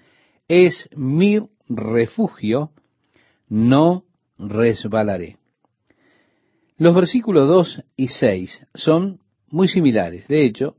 [0.48, 2.72] es mi refugio,
[3.48, 4.04] no
[4.38, 5.36] resbalaré.
[6.78, 10.28] Los versículos 2 y 6 son muy similares.
[10.28, 10.76] De hecho,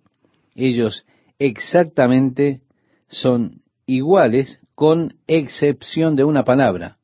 [0.56, 1.06] ellos
[1.40, 2.62] exactamente
[3.08, 6.98] son iguales con excepción de una palabra.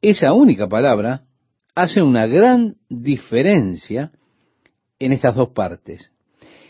[0.00, 1.24] Esa única palabra
[1.74, 4.12] hace una gran diferencia
[4.98, 6.10] en estas dos partes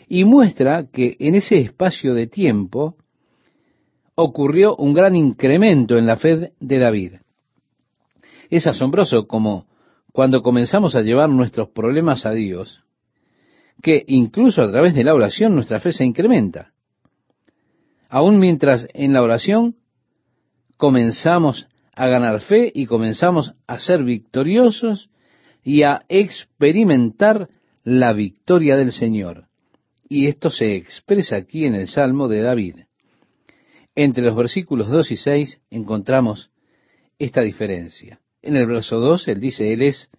[0.07, 2.97] y muestra que en ese espacio de tiempo
[4.15, 7.13] ocurrió un gran incremento en la fe de David.
[8.49, 9.65] Es asombroso como
[10.11, 12.83] cuando comenzamos a llevar nuestros problemas a Dios,
[13.81, 16.73] que incluso a través de la oración nuestra fe se incrementa.
[18.09, 19.75] Aún mientras en la oración
[20.77, 25.09] comenzamos a ganar fe y comenzamos a ser victoriosos
[25.63, 27.49] y a experimentar
[27.83, 29.45] la victoria del Señor.
[30.09, 32.75] Y esto se expresa aquí en el Salmo de David.
[33.95, 36.49] Entre los versículos 2 y 6 encontramos
[37.19, 38.19] esta diferencia.
[38.41, 40.09] En el verso 2 él dice, Él es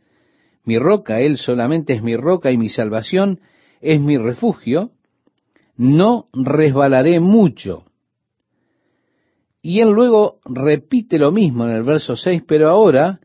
[0.64, 3.40] mi roca, Él solamente es mi roca y mi salvación
[3.80, 4.92] es mi refugio,
[5.76, 7.84] no resbalaré mucho.
[9.66, 13.20] Y él luego repite lo mismo en el verso 6, pero ahora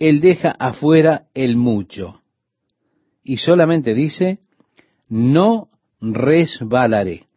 [0.00, 2.20] él deja afuera el mucho.
[3.22, 4.40] Y solamente dice,
[5.08, 5.68] no
[6.00, 7.28] resbalaré.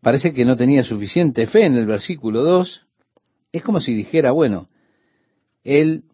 [0.00, 2.86] Parece que no tenía suficiente fe en el versículo 2.
[3.50, 4.68] Es como si dijera, bueno,
[5.64, 6.04] él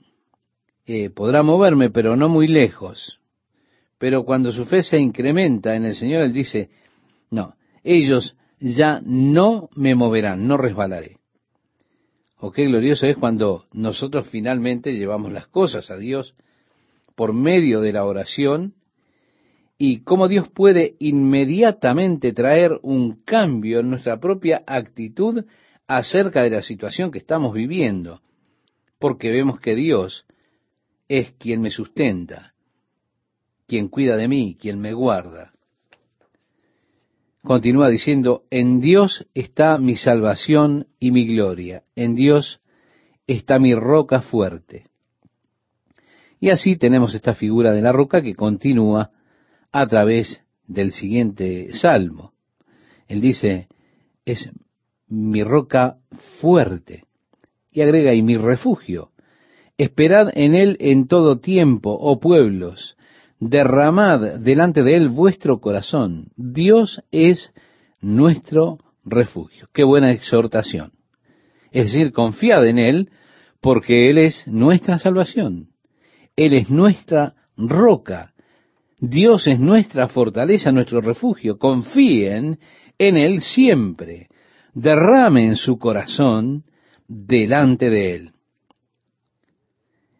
[0.87, 3.21] eh, podrá moverme, pero no muy lejos.
[3.99, 6.71] Pero cuando su fe se incrementa en el Señor, él dice,
[7.31, 7.55] no,
[7.85, 11.19] ellos ya no me moverán, no resbalaré.
[12.39, 16.35] O qué glorioso es cuando nosotros finalmente llevamos las cosas a Dios
[17.17, 18.75] por medio de la oración
[19.77, 25.45] y cómo Dios puede inmediatamente traer un cambio en nuestra propia actitud
[25.87, 28.21] acerca de la situación que estamos viviendo,
[28.99, 30.27] porque vemos que Dios
[31.09, 32.55] es quien me sustenta,
[33.67, 35.53] quien cuida de mí, quien me guarda.
[37.43, 42.61] Continúa diciendo, en Dios está mi salvación y mi gloria, en Dios
[43.27, 44.87] está mi roca fuerte.
[46.41, 49.11] Y así tenemos esta figura de la roca que continúa
[49.73, 52.33] a través del siguiente salmo.
[53.07, 53.69] Él dice,
[54.25, 54.51] es
[55.09, 55.99] mi roca
[56.41, 57.05] fuerte.
[57.71, 59.11] Y agrega, y mi refugio.
[59.79, 62.97] Esperad en él en todo tiempo, oh pueblos,
[63.41, 66.29] derramad delante de él vuestro corazón.
[66.37, 67.53] Dios es
[68.01, 69.69] nuestro refugio.
[69.73, 70.93] Qué buena exhortación.
[71.71, 73.11] Es decir, confiad en él
[73.61, 75.69] porque él es nuestra salvación.
[76.37, 78.33] Él es nuestra roca.
[79.01, 81.59] Dios es nuestra fortaleza, nuestro refugio.
[81.59, 82.59] Confíen
[82.99, 84.29] en él siempre.
[84.75, 86.65] Derramen su corazón
[87.07, 88.31] delante de él.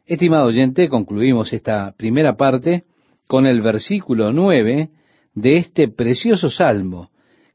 [0.07, 2.85] Estimado oyente, concluimos esta primera parte
[3.29, 4.91] con el versículo 9
[5.35, 7.11] de este precioso salmo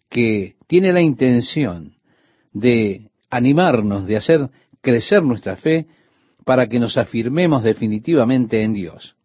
[0.07, 1.93] que tiene la intención
[2.53, 4.49] de animarnos, de hacer
[4.81, 5.87] crecer nuestra fe
[6.45, 9.15] para que nos afirmemos definitivamente en Dios.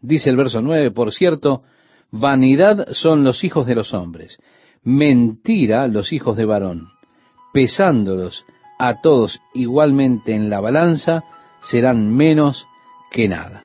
[0.00, 1.62] Dice el verso 9, por cierto,
[2.10, 4.38] vanidad son los hijos de los hombres,
[4.82, 6.88] mentira los hijos de varón,
[7.52, 8.44] pesándolos
[8.78, 11.22] a todos igualmente en la balanza,
[11.62, 12.66] serán menos
[13.12, 13.62] que nada.